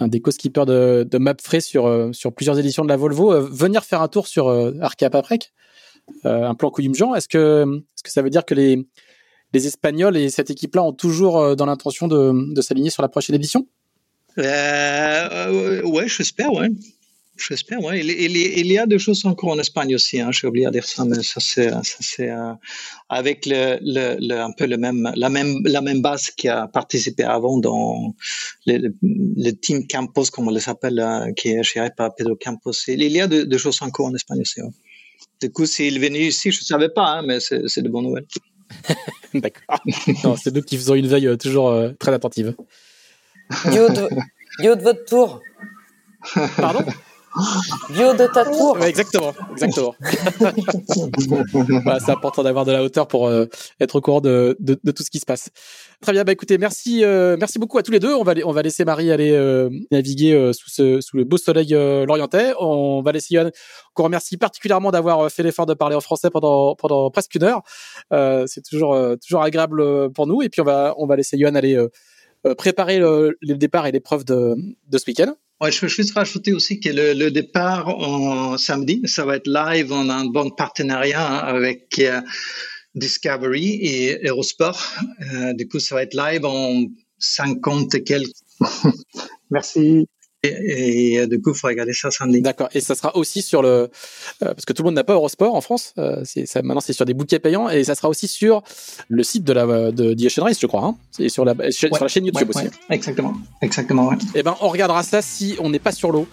[0.00, 4.02] des co-skippers de, de Mapfre sur, euh, sur plusieurs éditions de la Volvo, venir faire
[4.02, 4.48] un tour sur
[4.80, 5.52] Arkea Paprec,
[6.24, 7.14] un plan Jean.
[7.14, 8.86] Est-ce que, est-ce que ça veut dire que les,
[9.52, 13.36] les Espagnols et cette équipe-là ont toujours dans l'intention de, de s'aligner sur la prochaine
[13.36, 13.66] édition?
[14.38, 16.68] Euh, Ouais, j'espère, ouais.
[17.48, 17.78] J'espère.
[17.94, 20.20] Il, il, il, y a des choses encore en Espagne aussi.
[20.20, 20.30] Hein.
[20.30, 22.52] J'ai oublié de dire ça, mais ça c'est, euh,
[23.08, 26.68] avec le, le, le, un peu le même, la même, la même base qui a
[26.68, 28.14] participé avant dans
[28.66, 32.72] le, le, team Campos, comme on les appelle, euh, qui est géré par Pedro Campos.
[32.88, 34.60] Il, y a des choses encore en Espagne aussi.
[34.60, 34.68] Ouais.
[35.40, 38.04] Du coup, s'il est venu ici, je savais pas, hein, mais c'est, c'est de bonnes
[38.04, 38.26] nouvelles.
[39.34, 40.36] D'accord.
[40.36, 42.54] c'est nous qui faisons une veille euh, toujours euh, très attentive.
[43.66, 44.08] Yo de,
[44.58, 45.40] yo de votre tour.
[46.56, 46.84] Pardon?
[47.90, 48.82] Bio de ta tour.
[48.84, 49.94] exactement, exactement.
[52.00, 53.46] c'est important d'avoir de la hauteur pour euh,
[53.78, 55.50] être au courant de, de, de, tout ce qui se passe.
[56.00, 58.12] Très bien, bah écoutez, merci, euh, merci beaucoup à tous les deux.
[58.14, 61.70] On va, on va laisser Marie aller euh, naviguer sous, ce, sous le beau soleil
[61.70, 62.52] lorientais.
[62.58, 63.52] On va laisser Yann,
[63.94, 67.62] qu'on remercie particulièrement d'avoir fait l'effort de parler en français pendant, pendant presque une heure.
[68.48, 70.42] c'est toujours, toujours agréable pour nous.
[70.42, 71.78] Et puis on va, on va laisser Yann aller
[72.58, 74.56] préparer le, le départ et l'épreuve de,
[74.88, 75.36] de ce week-end.
[75.60, 79.46] Ouais, je veux juste rajouter aussi que le, le départ en samedi, ça va être
[79.46, 79.92] live.
[79.92, 82.22] A un bon partenariat avec euh,
[82.94, 84.80] Discovery et Eurosport.
[85.34, 86.84] Euh, du coup, ça va être live en
[87.18, 88.32] 50 et quelques.
[89.50, 90.08] Merci.
[90.42, 92.40] Et, et, du coup, il faut regarder ça samedi.
[92.40, 92.70] D'accord.
[92.72, 93.88] Et ça sera aussi sur le, euh,
[94.38, 95.92] parce que tout le monde n'a pas Eurosport en France.
[95.98, 98.62] Euh, ça, maintenant, c'est sur des bouquets payants et ça sera aussi sur
[99.08, 100.84] le site de la de The Ocean Race, je crois.
[100.84, 102.66] Hein c'est sur la sur la chaîne YouTube ouais, aussi.
[102.66, 104.12] Ouais, exactement, exactement.
[104.34, 106.26] Et ben, on regardera ça si on n'est pas sur l'eau.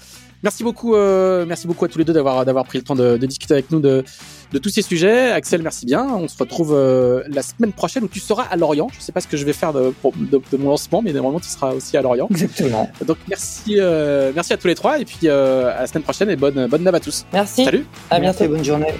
[0.43, 3.17] Merci beaucoup, euh, merci beaucoup à tous les deux d'avoir d'avoir pris le temps de,
[3.17, 4.03] de, discuter avec nous de,
[4.51, 5.31] de tous ces sujets.
[5.31, 6.05] Axel, merci bien.
[6.05, 8.87] On se retrouve euh, la semaine prochaine où tu seras à Lorient.
[8.93, 11.39] Je sais pas ce que je vais faire de, de, de mon lancement, mais normalement
[11.39, 12.27] tu seras aussi à Lorient.
[12.29, 12.89] Exactement.
[13.05, 16.29] Donc merci, euh, merci à tous les trois et puis euh, à la semaine prochaine
[16.29, 17.25] et bonne bonne nave à tous.
[17.33, 17.65] Merci.
[17.65, 17.85] Salut.
[18.11, 18.39] À bientôt.
[18.41, 18.93] Merci, bonne journée.